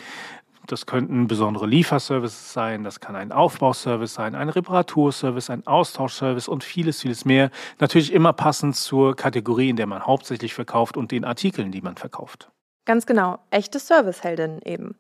Das 0.67 0.87
könnten 0.87 1.27
besondere 1.27 1.67
Lieferservices 1.67 2.53
sein, 2.53 2.85
das 2.85 3.01
kann 3.01 3.17
ein 3.17 3.33
Aufbauservice 3.33 4.15
sein, 4.15 4.35
ein 4.35 4.49
Reparaturservice, 4.49 5.51
ein 5.51 5.67
Austauschservice 5.67 6.49
und 6.49 6.63
vieles, 6.63 7.01
vieles 7.01 7.25
mehr. 7.25 7.51
Natürlich 7.81 8.13
immer 8.13 8.33
passend 8.33 8.77
zur 8.77 9.17
Kategorie, 9.17 9.71
in 9.71 9.77
der 9.77 9.87
man 9.87 10.07
hauptsächlich 10.07 10.55
verkauft 10.55 10.97
und 10.97 11.11
den 11.11 11.25
Artikeln, 11.25 11.73
die 11.73 11.81
man 11.81 11.97
verkauft. 11.97 12.51
Ganz 12.85 13.07
genau, 13.07 13.39
echte 13.51 13.79
Serviceheldinnen 13.79 14.61
eben. 14.65 14.97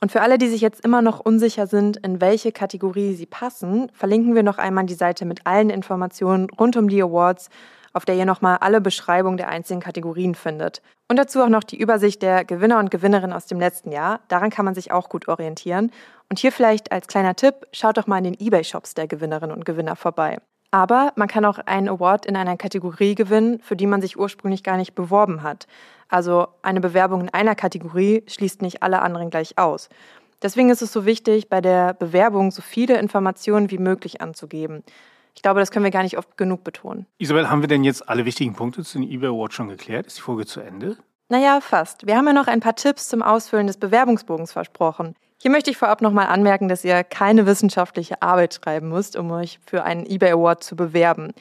Und 0.00 0.10
für 0.10 0.22
alle, 0.22 0.38
die 0.38 0.48
sich 0.48 0.62
jetzt 0.62 0.82
immer 0.82 1.02
noch 1.02 1.20
unsicher 1.20 1.66
sind, 1.66 1.98
in 1.98 2.20
welche 2.20 2.52
Kategorie 2.52 3.14
sie 3.14 3.26
passen, 3.26 3.90
verlinken 3.92 4.34
wir 4.34 4.42
noch 4.42 4.56
einmal 4.56 4.86
die 4.86 4.94
Seite 4.94 5.26
mit 5.26 5.46
allen 5.46 5.68
Informationen 5.68 6.48
rund 6.50 6.76
um 6.76 6.88
die 6.88 7.02
Awards 7.02 7.50
auf 7.92 8.04
der 8.04 8.14
ihr 8.14 8.26
nochmal 8.26 8.58
alle 8.58 8.80
Beschreibungen 8.80 9.36
der 9.36 9.48
einzelnen 9.48 9.80
Kategorien 9.80 10.34
findet. 10.34 10.82
Und 11.08 11.16
dazu 11.16 11.42
auch 11.42 11.48
noch 11.48 11.64
die 11.64 11.78
Übersicht 11.80 12.22
der 12.22 12.44
Gewinner 12.44 12.78
und 12.78 12.90
Gewinnerinnen 12.90 13.34
aus 13.34 13.46
dem 13.46 13.58
letzten 13.58 13.90
Jahr. 13.90 14.20
Daran 14.28 14.50
kann 14.50 14.64
man 14.64 14.74
sich 14.74 14.92
auch 14.92 15.08
gut 15.08 15.28
orientieren. 15.28 15.90
Und 16.28 16.38
hier 16.38 16.52
vielleicht 16.52 16.92
als 16.92 17.08
kleiner 17.08 17.34
Tipp, 17.34 17.66
schaut 17.72 17.96
doch 17.96 18.06
mal 18.06 18.18
in 18.18 18.24
den 18.32 18.40
eBay-Shops 18.40 18.94
der 18.94 19.08
Gewinnerinnen 19.08 19.54
und 19.54 19.64
Gewinner 19.64 19.96
vorbei. 19.96 20.38
Aber 20.70 21.12
man 21.16 21.26
kann 21.26 21.44
auch 21.44 21.58
einen 21.58 21.88
Award 21.88 22.26
in 22.26 22.36
einer 22.36 22.56
Kategorie 22.56 23.16
gewinnen, 23.16 23.60
für 23.60 23.74
die 23.74 23.86
man 23.86 24.00
sich 24.00 24.16
ursprünglich 24.16 24.62
gar 24.62 24.76
nicht 24.76 24.94
beworben 24.94 25.42
hat. 25.42 25.66
Also 26.08 26.46
eine 26.62 26.80
Bewerbung 26.80 27.22
in 27.22 27.28
einer 27.34 27.56
Kategorie 27.56 28.22
schließt 28.28 28.62
nicht 28.62 28.82
alle 28.82 29.02
anderen 29.02 29.30
gleich 29.30 29.58
aus. 29.58 29.88
Deswegen 30.42 30.70
ist 30.70 30.80
es 30.80 30.92
so 30.92 31.04
wichtig, 31.04 31.48
bei 31.48 31.60
der 31.60 31.92
Bewerbung 31.94 32.50
so 32.50 32.62
viele 32.62 32.98
Informationen 32.98 33.70
wie 33.70 33.78
möglich 33.78 34.20
anzugeben. 34.20 34.84
Ich 35.34 35.42
glaube, 35.42 35.60
das 35.60 35.70
können 35.70 35.84
wir 35.84 35.90
gar 35.90 36.02
nicht 36.02 36.18
oft 36.18 36.36
genug 36.36 36.64
betonen. 36.64 37.06
Isabel, 37.18 37.50
haben 37.50 37.62
wir 37.62 37.68
denn 37.68 37.84
jetzt 37.84 38.08
alle 38.08 38.24
wichtigen 38.24 38.54
Punkte 38.54 38.84
zu 38.84 38.98
den 38.98 39.10
eBay 39.10 39.28
Awards 39.30 39.54
schon 39.54 39.68
geklärt? 39.68 40.06
Ist 40.06 40.18
die 40.18 40.22
Folge 40.22 40.46
zu 40.46 40.60
Ende? 40.60 40.96
Naja, 41.28 41.60
fast. 41.60 42.06
Wir 42.06 42.16
haben 42.16 42.26
ja 42.26 42.32
noch 42.32 42.48
ein 42.48 42.60
paar 42.60 42.74
Tipps 42.74 43.08
zum 43.08 43.22
Ausfüllen 43.22 43.68
des 43.68 43.76
Bewerbungsbogens 43.76 44.52
versprochen. 44.52 45.14
Hier 45.40 45.50
möchte 45.50 45.70
ich 45.70 45.78
vorab 45.78 46.02
nochmal 46.02 46.26
anmerken, 46.26 46.68
dass 46.68 46.84
ihr 46.84 47.02
keine 47.04 47.46
wissenschaftliche 47.46 48.20
Arbeit 48.20 48.54
schreiben 48.54 48.88
müsst, 48.88 49.16
um 49.16 49.30
euch 49.30 49.58
für 49.64 49.84
einen 49.84 50.04
eBay 50.04 50.32
Award 50.32 50.62
zu 50.62 50.76
bewerben. 50.76 51.32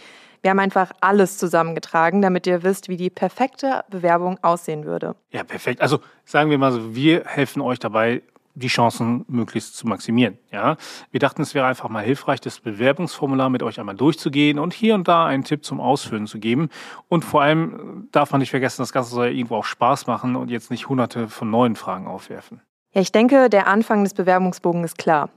Wir 0.42 0.52
haben 0.52 0.60
einfach 0.60 0.92
alles 1.02 1.38
zusammengetragen, 1.38 2.22
damit 2.22 2.48
ihr 2.48 2.64
wisst, 2.64 2.88
wie 2.88 2.96
die 2.96 3.10
perfekte 3.10 3.84
Bewerbung 3.90 4.38
aussehen 4.42 4.86
würde. 4.86 5.16
Ja, 5.32 5.44
perfekt. 5.44 5.82
Also 5.82 6.00
sagen 6.24 6.50
wir 6.50 6.58
mal 6.58 6.72
so, 6.72 6.96
wir 6.96 7.26
helfen 7.26 7.62
euch 7.62 7.80
dabei, 7.80 8.22
die 8.60 8.68
Chancen 8.68 9.26
möglichst 9.28 9.76
zu 9.76 9.88
maximieren. 9.88 10.38
Ja, 10.52 10.78
wir 11.12 11.20
dachten, 11.20 11.42
es 11.42 11.56
wäre 11.56 11.66
einfach 11.66 11.90
mal 11.90 12.04
hilfreich, 12.04 12.42
das 12.42 12.60
Bewerbungsformular 12.60 13.50
mit 13.50 13.64
euch 13.64 13.80
einmal 13.80 13.96
durchzugehen 13.96 14.60
und 14.60 14.74
hier 14.74 14.96
und 14.96 15.08
da 15.08 15.26
einen 15.26 15.44
Tipp 15.44 15.66
zum 15.66 15.80
Ausfüllen 15.80 16.28
zu 16.28 16.40
geben. 16.40 16.70
Und 17.08 17.26
vor 17.26 17.42
allem 17.42 18.08
darf 18.12 18.32
man 18.32 18.40
nicht 18.40 18.52
vergessen, 18.52 18.82
das 18.82 18.94
Ganze 18.94 19.12
soll 19.12 19.28
ja 19.28 19.32
irgendwo 19.32 19.56
auch 19.56 19.66
Spaß 19.66 20.08
machen 20.08 20.36
und 20.36 20.50
jetzt 20.50 20.72
nicht 20.72 20.90
hunderte 20.90 21.28
von 21.28 21.50
neuen 21.50 21.76
Fragen 21.76 22.08
aufwerfen. 22.08 22.62
Ja, 22.92 23.02
ich 23.02 23.12
denke, 23.12 23.50
der 23.50 23.68
Anfang 23.68 24.04
des 24.04 24.14
Bewerbungsbogens 24.14 24.92
ist 24.92 24.98
klar. 24.98 25.30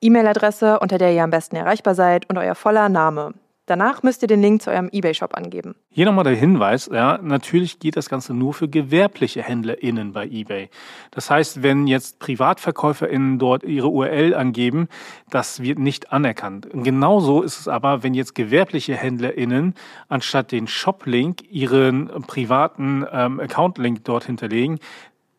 E-Mail-Adresse, 0.00 0.80
unter 0.80 0.98
der 0.98 1.12
ihr 1.12 1.24
am 1.24 1.30
besten 1.30 1.56
erreichbar 1.56 1.94
seid 1.94 2.28
und 2.28 2.38
euer 2.38 2.54
voller 2.54 2.88
Name. 2.88 3.34
Danach 3.70 4.02
müsst 4.02 4.22
ihr 4.22 4.26
den 4.26 4.42
Link 4.42 4.62
zu 4.62 4.72
eurem 4.72 4.88
eBay-Shop 4.90 5.36
angeben. 5.36 5.76
Hier 5.90 6.04
nochmal 6.04 6.24
der 6.24 6.34
Hinweis, 6.34 6.90
ja, 6.92 7.20
natürlich 7.22 7.78
geht 7.78 7.96
das 7.96 8.08
Ganze 8.08 8.34
nur 8.34 8.52
für 8.52 8.66
gewerbliche 8.66 9.44
HändlerInnen 9.44 10.12
bei 10.12 10.26
eBay. 10.26 10.70
Das 11.12 11.30
heißt, 11.30 11.62
wenn 11.62 11.86
jetzt 11.86 12.18
PrivatverkäuferInnen 12.18 13.38
dort 13.38 13.62
ihre 13.62 13.86
URL 13.86 14.34
angeben, 14.34 14.88
das 15.30 15.62
wird 15.62 15.78
nicht 15.78 16.12
anerkannt. 16.12 16.66
genauso 16.72 17.42
ist 17.42 17.60
es 17.60 17.68
aber, 17.68 18.02
wenn 18.02 18.12
jetzt 18.12 18.34
gewerbliche 18.34 18.96
HändlerInnen 18.96 19.74
anstatt 20.08 20.50
den 20.50 20.66
Shop-Link 20.66 21.44
ihren 21.48 22.08
privaten 22.26 23.06
ähm, 23.12 23.38
Account-Link 23.38 24.02
dort 24.02 24.24
hinterlegen, 24.24 24.80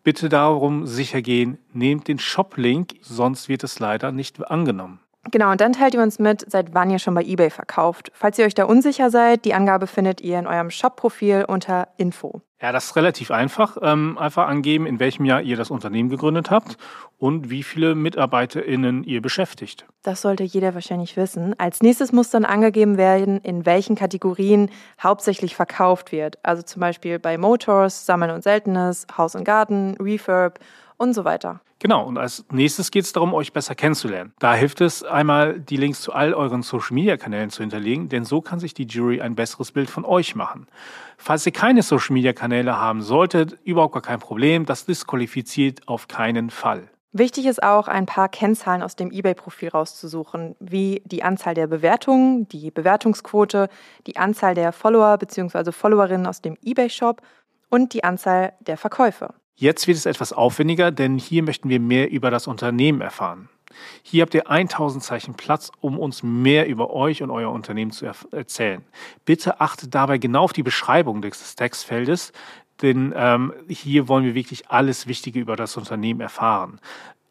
bitte 0.06 0.30
darum 0.30 0.88
sicher 0.88 1.22
gehen, 1.22 1.58
nehmt 1.74 2.08
den 2.08 2.18
Shop-Link, 2.18 2.94
sonst 3.02 3.50
wird 3.50 3.66
es 3.66 3.80
leider 3.80 4.14
nicht 4.14 4.50
angenommen. 4.50 5.02
Genau, 5.30 5.52
und 5.52 5.62
dann 5.62 5.74
teilt 5.74 5.94
ihr 5.94 6.02
uns 6.02 6.18
mit, 6.18 6.50
seit 6.50 6.74
wann 6.74 6.90
ihr 6.90 6.98
schon 6.98 7.14
bei 7.14 7.24
eBay 7.24 7.52
verkauft. 7.52 8.12
Falls 8.16 8.40
ihr 8.40 8.46
euch 8.46 8.56
da 8.56 8.66
unsicher 8.66 9.12
seid, 9.12 9.46
die 9.46 9.54
Angabe 9.54 9.86
findet 9.86 10.20
ihr 10.22 10.40
in 10.40 10.48
eurem 10.48 10.72
Shop-Profil 10.72 11.46
unter 11.48 11.90
Info. 11.98 12.42
Ja, 12.60 12.72
das 12.72 12.86
ist 12.86 12.96
relativ 12.96 13.30
einfach. 13.30 13.78
Ähm, 13.82 14.18
einfach 14.18 14.48
angeben, 14.48 14.86
in 14.88 15.00
welchem 15.00 15.26
Jahr 15.26 15.42
ihr 15.42 15.58
das 15.58 15.72
Unternehmen 15.72 16.10
gegründet 16.10 16.50
habt 16.50 16.78
und 17.18 17.50
wie 17.52 17.62
viele 17.62 17.94
MitarbeiterInnen 17.94 19.04
ihr 19.04 19.22
beschäftigt. 19.22 19.86
Das 20.04 20.22
sollte 20.22 20.44
jeder 20.44 20.74
wahrscheinlich 20.74 21.18
wissen. 21.18 21.58
Als 21.60 21.82
nächstes 21.82 22.12
muss 22.12 22.32
dann 22.32 22.46
angegeben 22.46 22.98
werden, 22.98 23.40
in 23.42 23.66
welchen 23.66 23.96
Kategorien 23.96 24.70
hauptsächlich 25.02 25.56
verkauft 25.56 26.12
wird. 26.12 26.38
Also 26.44 26.64
zum 26.64 26.80
Beispiel 26.80 27.20
bei 27.20 27.38
Motors, 27.38 28.08
Sammeln 28.08 28.32
und 28.32 28.44
Seltenes, 28.44 29.06
Haus 29.18 29.36
und 29.36 29.44
Garten, 29.44 29.96
Refurb 30.00 30.60
und 31.02 31.14
so 31.14 31.26
weiter. 31.26 31.62
Genau, 31.80 32.06
und 32.06 32.20
als 32.20 32.46
nächstes 32.52 32.92
geht 32.92 33.06
es 33.06 33.12
darum, 33.12 33.34
euch 33.34 33.54
besser 33.54 33.74
kennenzulernen. 33.74 34.34
Da 34.38 34.54
hilft 34.54 34.82
es 34.82 35.04
einmal, 35.04 35.60
die 35.60 35.78
Links 35.78 36.02
zu 36.02 36.14
all 36.14 36.36
euren 36.36 36.62
Social-Media-Kanälen 36.62 37.50
zu 37.50 37.64
hinterlegen, 37.64 38.08
denn 38.08 38.24
so 38.24 38.40
kann 38.40 38.60
sich 38.60 38.76
die 38.76 38.86
Jury 38.86 39.20
ein 39.20 39.34
besseres 39.34 39.72
Bild 39.72 39.90
von 39.90 40.06
euch 40.06 40.36
machen. 40.36 40.68
Falls 41.18 41.44
ihr 41.48 41.52
keine 41.54 41.82
Social-Media-Kanäle 41.82 42.78
haben 42.78 43.02
solltet, 43.02 43.58
überhaupt 43.64 43.94
gar 43.94 44.04
kein 44.04 44.20
Problem, 44.20 44.68
das 44.68 44.86
disqualifiziert 44.86 45.88
auf 45.88 46.08
keinen 46.08 46.52
Fall. 46.52 46.88
Wichtig 47.14 47.48
ist 47.48 47.64
auch, 47.64 47.88
ein 47.88 48.06
paar 48.06 48.30
Kennzahlen 48.30 48.84
aus 48.84 48.96
dem 48.96 49.12
eBay-Profil 49.12 49.70
rauszusuchen, 49.70 50.56
wie 50.60 51.02
die 51.06 51.24
Anzahl 51.24 51.56
der 51.56 51.66
Bewertungen, 51.66 52.48
die 52.48 52.70
Bewertungsquote, 52.70 53.70
die 54.06 54.18
Anzahl 54.18 54.54
der 54.54 54.72
Follower 54.72 55.18
bzw. 55.18 55.72
Followerinnen 55.72 56.28
aus 56.28 56.42
dem 56.42 56.58
eBay-Shop 56.64 57.24
und 57.70 57.94
die 57.94 58.04
Anzahl 58.04 58.54
der 58.60 58.78
Verkäufe. 58.78 59.34
Jetzt 59.56 59.88
wird 59.88 59.98
es 59.98 60.06
etwas 60.06 60.34
aufwendiger, 60.34 60.92
denn 60.92 61.18
hier 61.18 61.44
möchten 61.44 61.70
wir 61.70 61.80
mehr 61.80 62.10
über 62.10 62.32
das 62.32 62.48
Unternehmen 62.48 63.02
erfahren. 63.02 63.50
Hier 64.04 64.24
habt 64.24 64.34
ihr 64.34 64.50
1000 64.50 65.04
Zeichen 65.04 65.34
Platz, 65.36 65.72
um 65.80 65.98
uns 65.98 66.24
mehr 66.24 66.68
über 66.68 66.92
euch 66.92 67.24
und 67.24 67.32
euer 67.32 67.52
Unternehmen 67.52 67.92
zu 67.92 68.06
erzählen. 68.32 68.84
Bitte 69.26 69.62
achtet 69.62 69.96
dabei 69.96 70.18
genau 70.18 70.44
auf 70.44 70.54
die 70.54 70.64
Beschreibung 70.64 71.22
des 71.22 71.56
Textfeldes, 71.56 72.34
denn 72.82 73.14
ähm, 73.16 73.54
hier 73.68 74.08
wollen 74.08 74.26
wir 74.26 74.36
wirklich 74.36 74.70
alles 74.70 75.08
Wichtige 75.08 75.40
über 75.40 75.56
das 75.56 75.78
Unternehmen 75.78 76.22
erfahren. 76.22 76.80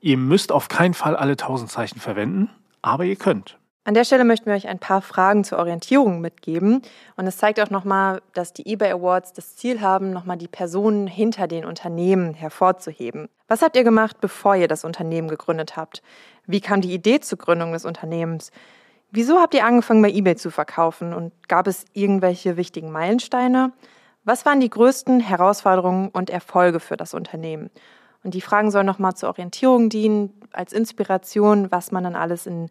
Ihr 0.00 0.16
müsst 0.16 0.52
auf 0.52 0.68
keinen 0.68 0.94
Fall 0.94 1.16
alle 1.16 1.32
1000 1.32 1.70
Zeichen 1.70 2.00
verwenden, 2.00 2.50
aber 2.80 3.04
ihr 3.04 3.16
könnt. 3.16 3.59
An 3.84 3.94
der 3.94 4.04
Stelle 4.04 4.24
möchten 4.24 4.46
wir 4.46 4.54
euch 4.54 4.68
ein 4.68 4.78
paar 4.78 5.00
Fragen 5.00 5.42
zur 5.42 5.58
Orientierung 5.58 6.20
mitgeben. 6.20 6.82
Und 7.16 7.26
es 7.26 7.38
zeigt 7.38 7.58
auch 7.60 7.70
nochmal, 7.70 8.20
dass 8.34 8.52
die 8.52 8.70
eBay 8.70 8.90
Awards 8.92 9.32
das 9.32 9.56
Ziel 9.56 9.80
haben, 9.80 10.10
nochmal 10.12 10.36
die 10.36 10.48
Personen 10.48 11.06
hinter 11.06 11.46
den 11.48 11.64
Unternehmen 11.64 12.34
hervorzuheben. 12.34 13.28
Was 13.48 13.62
habt 13.62 13.76
ihr 13.76 13.84
gemacht, 13.84 14.20
bevor 14.20 14.54
ihr 14.54 14.68
das 14.68 14.84
Unternehmen 14.84 15.28
gegründet 15.28 15.76
habt? 15.76 16.02
Wie 16.46 16.60
kam 16.60 16.82
die 16.82 16.92
Idee 16.92 17.20
zur 17.20 17.38
Gründung 17.38 17.72
des 17.72 17.86
Unternehmens? 17.86 18.50
Wieso 19.12 19.40
habt 19.40 19.54
ihr 19.54 19.64
angefangen, 19.64 20.02
bei 20.02 20.10
eBay 20.10 20.36
zu 20.36 20.50
verkaufen? 20.50 21.14
Und 21.14 21.32
gab 21.48 21.66
es 21.66 21.86
irgendwelche 21.94 22.58
wichtigen 22.58 22.92
Meilensteine? 22.92 23.72
Was 24.24 24.44
waren 24.44 24.60
die 24.60 24.70
größten 24.70 25.20
Herausforderungen 25.20 26.10
und 26.10 26.28
Erfolge 26.28 26.80
für 26.80 26.98
das 26.98 27.14
Unternehmen? 27.14 27.70
Und 28.22 28.34
die 28.34 28.42
Fragen 28.42 28.70
sollen 28.70 28.86
nochmal 28.86 29.14
zur 29.14 29.30
Orientierung 29.30 29.88
dienen, 29.88 30.34
als 30.52 30.74
Inspiration, 30.74 31.72
was 31.72 31.90
man 31.90 32.04
dann 32.04 32.16
alles 32.16 32.46
in 32.46 32.68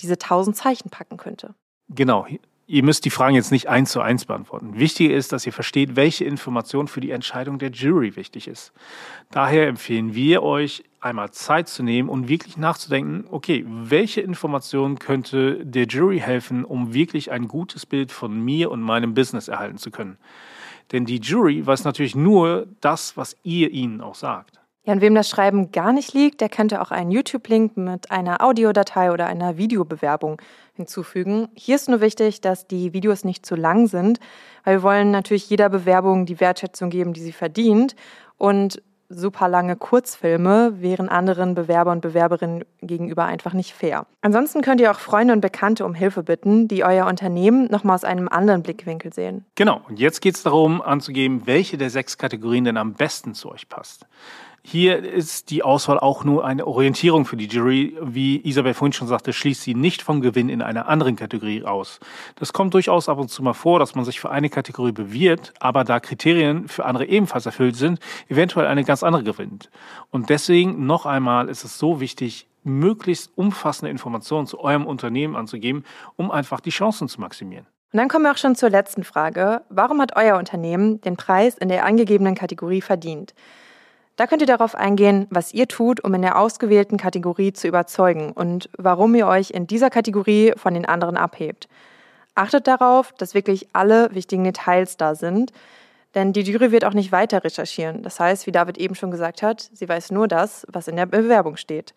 diese 0.00 0.18
tausend 0.18 0.56
Zeichen 0.56 0.90
packen 0.90 1.16
könnte. 1.16 1.54
Genau. 1.88 2.26
Ihr 2.70 2.82
müsst 2.82 3.06
die 3.06 3.10
Fragen 3.10 3.34
jetzt 3.34 3.50
nicht 3.50 3.68
eins 3.68 3.92
zu 3.92 4.02
eins 4.02 4.26
beantworten. 4.26 4.78
Wichtig 4.78 5.10
ist, 5.10 5.32
dass 5.32 5.46
ihr 5.46 5.54
versteht, 5.54 5.96
welche 5.96 6.26
Information 6.26 6.86
für 6.86 7.00
die 7.00 7.12
Entscheidung 7.12 7.58
der 7.58 7.70
Jury 7.70 8.14
wichtig 8.14 8.46
ist. 8.46 8.74
Daher 9.30 9.68
empfehlen 9.68 10.14
wir 10.14 10.42
euch, 10.42 10.84
einmal 11.00 11.30
Zeit 11.30 11.68
zu 11.68 11.82
nehmen 11.82 12.10
und 12.10 12.28
wirklich 12.28 12.58
nachzudenken, 12.58 13.24
okay, 13.30 13.64
welche 13.66 14.20
Information 14.20 14.98
könnte 14.98 15.64
der 15.64 15.86
Jury 15.86 16.18
helfen, 16.18 16.64
um 16.66 16.92
wirklich 16.92 17.30
ein 17.30 17.48
gutes 17.48 17.86
Bild 17.86 18.12
von 18.12 18.38
mir 18.38 18.70
und 18.70 18.82
meinem 18.82 19.14
Business 19.14 19.48
erhalten 19.48 19.78
zu 19.78 19.90
können. 19.90 20.18
Denn 20.92 21.06
die 21.06 21.20
Jury 21.20 21.66
weiß 21.66 21.84
natürlich 21.84 22.16
nur 22.16 22.66
das, 22.80 23.16
was 23.16 23.36
ihr 23.44 23.70
ihnen 23.70 24.02
auch 24.02 24.14
sagt. 24.14 24.57
Ja, 24.84 24.94
und 24.94 25.00
wem 25.02 25.14
das 25.14 25.28
Schreiben 25.28 25.70
gar 25.70 25.92
nicht 25.92 26.14
liegt, 26.14 26.40
der 26.40 26.48
könnte 26.48 26.80
auch 26.80 26.90
einen 26.90 27.10
YouTube-Link 27.10 27.76
mit 27.76 28.10
einer 28.10 28.42
Audiodatei 28.42 29.12
oder 29.12 29.26
einer 29.26 29.58
Videobewerbung 29.58 30.40
hinzufügen. 30.72 31.48
Hier 31.54 31.76
ist 31.76 31.88
nur 31.88 32.00
wichtig, 32.00 32.40
dass 32.40 32.66
die 32.66 32.92
Videos 32.94 33.24
nicht 33.24 33.44
zu 33.44 33.54
lang 33.54 33.86
sind, 33.86 34.18
weil 34.64 34.76
wir 34.76 34.82
wollen 34.82 35.10
natürlich 35.10 35.50
jeder 35.50 35.68
Bewerbung 35.68 36.24
die 36.24 36.40
Wertschätzung 36.40 36.88
geben, 36.88 37.12
die 37.12 37.20
sie 37.20 37.32
verdient. 37.32 37.96
Und 38.38 38.80
super 39.10 39.48
lange 39.48 39.76
Kurzfilme 39.76 40.80
wären 40.80 41.08
anderen 41.08 41.54
Bewerber 41.54 41.92
und 41.92 42.00
Bewerberinnen 42.00 42.64
gegenüber 42.80 43.24
einfach 43.24 43.54
nicht 43.54 43.72
fair. 43.72 44.06
Ansonsten 44.20 44.60
könnt 44.60 44.80
ihr 44.80 44.90
auch 44.90 44.98
Freunde 44.98 45.32
und 45.32 45.40
Bekannte 45.40 45.84
um 45.84 45.94
Hilfe 45.94 46.22
bitten, 46.22 46.68
die 46.68 46.84
euer 46.84 47.06
Unternehmen 47.06 47.70
nochmal 47.70 47.94
aus 47.94 48.04
einem 48.04 48.28
anderen 48.28 48.62
Blickwinkel 48.62 49.12
sehen. 49.12 49.46
Genau, 49.54 49.80
und 49.88 49.98
jetzt 49.98 50.20
geht 50.20 50.36
es 50.36 50.42
darum 50.42 50.82
anzugeben, 50.82 51.46
welche 51.46 51.78
der 51.78 51.90
sechs 51.90 52.18
Kategorien 52.18 52.64
denn 52.64 52.76
am 52.76 52.94
besten 52.94 53.34
zu 53.34 53.50
euch 53.50 53.68
passt. 53.68 54.06
Hier 54.62 55.02
ist 55.02 55.50
die 55.50 55.62
Auswahl 55.62 55.98
auch 55.98 56.24
nur 56.24 56.44
eine 56.44 56.66
Orientierung 56.66 57.24
für 57.24 57.36
die 57.36 57.46
Jury. 57.46 57.96
Wie 58.02 58.46
Isabel 58.46 58.74
vorhin 58.74 58.92
schon 58.92 59.08
sagte, 59.08 59.32
schließt 59.32 59.62
sie 59.62 59.74
nicht 59.74 60.02
vom 60.02 60.20
Gewinn 60.20 60.48
in 60.48 60.62
einer 60.62 60.88
anderen 60.88 61.16
Kategorie 61.16 61.64
aus. 61.64 62.00
Das 62.36 62.52
kommt 62.52 62.74
durchaus 62.74 63.08
ab 63.08 63.18
und 63.18 63.28
zu 63.28 63.42
mal 63.42 63.54
vor, 63.54 63.78
dass 63.78 63.94
man 63.94 64.04
sich 64.04 64.20
für 64.20 64.30
eine 64.30 64.50
Kategorie 64.50 64.92
bewirbt, 64.92 65.54
aber 65.60 65.84
da 65.84 66.00
Kriterien 66.00 66.68
für 66.68 66.84
andere 66.84 67.06
ebenfalls 67.06 67.46
erfüllt 67.46 67.76
sind, 67.76 68.00
eventuell 68.28 68.66
eine 68.66 68.84
ganz 68.84 69.02
andere 69.02 69.22
gewinnt. 69.22 69.70
Und 70.10 70.28
deswegen 70.28 70.86
noch 70.86 71.06
einmal 71.06 71.48
ist 71.48 71.64
es 71.64 71.78
so 71.78 72.00
wichtig, 72.00 72.46
möglichst 72.64 73.30
umfassende 73.36 73.90
Informationen 73.90 74.46
zu 74.46 74.60
eurem 74.60 74.86
Unternehmen 74.86 75.36
anzugeben, 75.36 75.84
um 76.16 76.30
einfach 76.30 76.60
die 76.60 76.70
Chancen 76.70 77.08
zu 77.08 77.20
maximieren. 77.20 77.66
Und 77.92 77.98
dann 77.98 78.08
kommen 78.08 78.24
wir 78.24 78.32
auch 78.32 78.36
schon 78.36 78.54
zur 78.54 78.68
letzten 78.68 79.02
Frage. 79.02 79.62
Warum 79.70 80.02
hat 80.02 80.14
euer 80.14 80.36
Unternehmen 80.36 81.00
den 81.00 81.16
Preis 81.16 81.56
in 81.56 81.70
der 81.70 81.86
angegebenen 81.86 82.34
Kategorie 82.34 82.82
verdient? 82.82 83.32
Da 84.18 84.26
könnt 84.26 84.42
ihr 84.42 84.48
darauf 84.48 84.74
eingehen, 84.74 85.28
was 85.30 85.54
ihr 85.54 85.68
tut, 85.68 86.02
um 86.02 86.12
in 86.12 86.22
der 86.22 86.40
ausgewählten 86.40 86.96
Kategorie 86.96 87.52
zu 87.52 87.68
überzeugen 87.68 88.32
und 88.32 88.68
warum 88.76 89.14
ihr 89.14 89.28
euch 89.28 89.52
in 89.52 89.68
dieser 89.68 89.90
Kategorie 89.90 90.54
von 90.56 90.74
den 90.74 90.86
anderen 90.86 91.16
abhebt. 91.16 91.68
Achtet 92.34 92.66
darauf, 92.66 93.12
dass 93.12 93.34
wirklich 93.34 93.68
alle 93.74 94.12
wichtigen 94.12 94.42
Details 94.42 94.96
da 94.96 95.14
sind, 95.14 95.52
denn 96.16 96.32
die 96.32 96.40
Jury 96.40 96.72
wird 96.72 96.84
auch 96.84 96.94
nicht 96.94 97.12
weiter 97.12 97.44
recherchieren. 97.44 98.02
Das 98.02 98.18
heißt, 98.18 98.48
wie 98.48 98.50
David 98.50 98.76
eben 98.76 98.96
schon 98.96 99.12
gesagt 99.12 99.40
hat, 99.44 99.70
sie 99.72 99.88
weiß 99.88 100.10
nur 100.10 100.26
das, 100.26 100.66
was 100.68 100.88
in 100.88 100.96
der 100.96 101.06
Bewerbung 101.06 101.56
steht. 101.56 101.94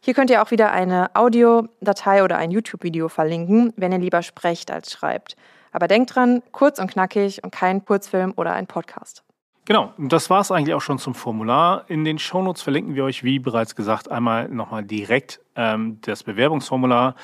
Hier 0.00 0.14
könnt 0.14 0.30
ihr 0.30 0.42
auch 0.42 0.52
wieder 0.52 0.72
eine 0.72 1.14
Audiodatei 1.14 2.24
oder 2.24 2.38
ein 2.38 2.52
YouTube-Video 2.52 3.10
verlinken, 3.10 3.74
wenn 3.76 3.92
ihr 3.92 3.98
lieber 3.98 4.22
sprecht 4.22 4.70
als 4.70 4.90
schreibt. 4.90 5.36
Aber 5.72 5.88
denkt 5.88 6.14
dran, 6.14 6.42
kurz 6.52 6.78
und 6.78 6.90
knackig 6.90 7.44
und 7.44 7.50
kein 7.50 7.84
Kurzfilm 7.84 8.32
oder 8.34 8.54
ein 8.54 8.66
Podcast. 8.66 9.24
Genau, 9.66 9.92
das 9.98 10.30
war 10.30 10.40
es 10.40 10.50
eigentlich 10.50 10.74
auch 10.74 10.80
schon 10.80 10.98
zum 10.98 11.14
Formular. 11.14 11.84
In 11.88 12.04
den 12.04 12.18
Shownotes 12.18 12.62
verlinken 12.62 12.94
wir 12.94 13.04
euch, 13.04 13.22
wie 13.22 13.38
bereits 13.38 13.76
gesagt, 13.76 14.10
einmal 14.10 14.48
nochmal 14.48 14.84
direkt 14.84 15.40
ähm, 15.54 15.98
das 16.00 16.24
Bewerbungsformular, 16.24 17.14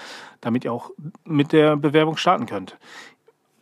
damit 0.40 0.64
ihr 0.64 0.72
auch 0.72 0.90
mit 1.24 1.52
der 1.52 1.76
Bewerbung 1.76 2.16
starten 2.16 2.46
könnt. 2.46 2.76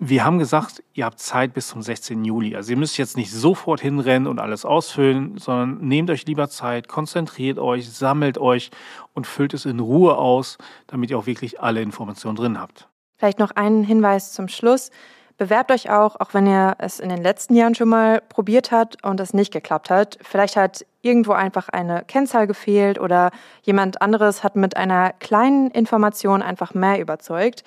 Wir 0.01 0.25
haben 0.25 0.39
gesagt, 0.39 0.83
ihr 0.93 1.05
habt 1.05 1.21
Zeit 1.21 1.55
bis 1.55 1.69
zum 1.69 1.81
16. 1.81 2.25
Juli. 2.25 2.57
Also 2.57 2.73
ihr 2.73 2.77
müsst 2.77 2.99
jetzt 2.99 3.17
nicht 3.17 3.31
sofort 3.31 3.81
hinrennen 3.81 4.27
und 4.27 4.41
alles 4.41 4.65
ausfüllen, 4.65 5.39
sondern 5.39 5.79
nehmt 5.87 6.11
euch 6.11 6.27
lieber 6.27 6.49
Zeit, 6.51 6.89
konzentriert 6.89 7.59
euch, 7.59 7.91
sammelt 7.91 8.37
euch 8.37 8.71
und 9.15 9.27
füllt 9.27 9.55
es 9.55 9.65
in 9.65 9.79
Ruhe 9.79 10.19
aus, 10.19 10.59
damit 10.89 11.11
ihr 11.11 11.19
auch 11.19 11.27
wirklich 11.27 11.61
alle 11.61 11.81
Informationen 11.81 12.37
drin 12.37 12.61
habt. 12.61 12.89
Vielleicht 13.17 13.39
noch 13.39 13.53
einen 13.53 13.85
Hinweis 13.85 14.33
zum 14.33 14.49
Schluss. 14.49 14.91
Bewerbt 15.37 15.73
euch 15.73 15.91
auch, 15.91 16.21
auch 16.21 16.33
wenn 16.33 16.47
ihr 16.47 16.77
es 16.79 17.01
in 17.01 17.09
den 17.09 17.23
letzten 17.23 17.57
Jahren 17.57 17.75
schon 17.75 17.89
mal 17.89 18.23
probiert 18.29 18.71
habt 18.71 19.03
und 19.03 19.19
es 19.19 19.35
nicht 19.35 19.53
geklappt 19.53 19.91
hat. 19.91 20.17
Vielleicht 20.23 20.57
hat 20.57 20.87
irgendwo 21.03 21.33
einfach 21.33 21.69
eine 21.69 22.05
Kennzahl 22.07 22.47
gefehlt 22.47 23.01
oder 23.01 23.31
jemand 23.63 24.01
anderes 24.01 24.45
hat 24.45 24.55
mit 24.55 24.77
einer 24.77 25.13
kleinen 25.15 25.71
Information 25.73 26.41
einfach 26.41 26.73
mehr 26.73 27.01
überzeugt. 27.01 27.65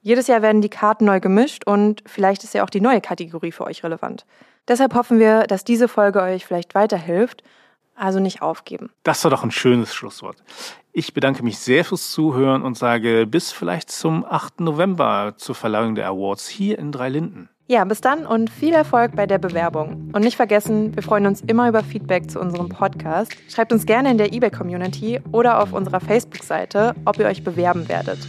Jedes 0.00 0.28
Jahr 0.28 0.42
werden 0.42 0.62
die 0.62 0.68
Karten 0.68 1.06
neu 1.06 1.18
gemischt 1.18 1.66
und 1.66 2.04
vielleicht 2.06 2.44
ist 2.44 2.54
ja 2.54 2.62
auch 2.62 2.70
die 2.70 2.80
neue 2.80 3.00
Kategorie 3.00 3.50
für 3.50 3.64
euch 3.64 3.82
relevant. 3.82 4.24
Deshalb 4.68 4.94
hoffen 4.94 5.18
wir, 5.18 5.42
dass 5.42 5.64
diese 5.64 5.88
Folge 5.88 6.22
euch 6.22 6.46
vielleicht 6.46 6.76
weiterhilft. 6.76 7.42
Also 7.98 8.20
nicht 8.20 8.42
aufgeben. 8.42 8.90
Das 9.02 9.24
war 9.24 9.30
doch 9.30 9.42
ein 9.42 9.50
schönes 9.50 9.92
Schlusswort. 9.94 10.36
Ich 10.92 11.14
bedanke 11.14 11.42
mich 11.42 11.58
sehr 11.58 11.84
fürs 11.84 12.10
Zuhören 12.12 12.62
und 12.62 12.78
sage 12.78 13.26
bis 13.26 13.50
vielleicht 13.50 13.90
zum 13.90 14.24
8. 14.24 14.60
November 14.60 15.34
zur 15.36 15.54
Verleihung 15.54 15.94
der 15.94 16.06
Awards 16.06 16.48
hier 16.48 16.78
in 16.78 16.92
Dreilinden. 16.92 17.48
Ja, 17.70 17.84
bis 17.84 18.00
dann 18.00 18.24
und 18.24 18.48
viel 18.48 18.72
Erfolg 18.72 19.14
bei 19.14 19.26
der 19.26 19.36
Bewerbung. 19.36 20.10
Und 20.14 20.24
nicht 20.24 20.36
vergessen, 20.36 20.96
wir 20.96 21.02
freuen 21.02 21.26
uns 21.26 21.42
immer 21.42 21.68
über 21.68 21.82
Feedback 21.82 22.30
zu 22.30 22.40
unserem 22.40 22.70
Podcast. 22.70 23.32
Schreibt 23.50 23.72
uns 23.74 23.84
gerne 23.84 24.10
in 24.10 24.16
der 24.16 24.32
eBay-Community 24.32 25.20
oder 25.32 25.60
auf 25.60 25.74
unserer 25.74 26.00
Facebook-Seite, 26.00 26.94
ob 27.04 27.18
ihr 27.18 27.26
euch 27.26 27.44
bewerben 27.44 27.86
werdet. 27.88 28.20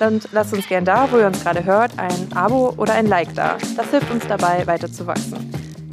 Dann 0.00 0.20
lasst 0.32 0.52
uns 0.52 0.66
gerne 0.66 0.84
da, 0.84 1.06
wo 1.12 1.18
ihr 1.18 1.28
uns 1.28 1.44
gerade 1.44 1.64
hört, 1.64 1.96
ein 1.96 2.32
Abo 2.34 2.74
oder 2.76 2.94
ein 2.94 3.06
Like 3.06 3.32
da. 3.36 3.56
Das 3.76 3.88
hilft 3.90 4.10
uns 4.10 4.26
dabei, 4.26 4.66
weiter 4.66 4.90
zu 4.90 5.06
wachsen. 5.06 5.52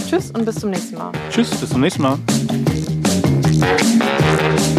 Tschüss 0.09 0.31
und 0.31 0.45
bis 0.45 0.55
zum 0.55 0.71
nächsten 0.71 0.97
Mal. 0.97 1.11
Tschüss, 1.29 1.51
bis 1.51 1.69
zum 1.69 1.81
nächsten 1.81 2.01
Mal. 2.01 2.17
Thank 3.59 4.73
you. 4.75 4.78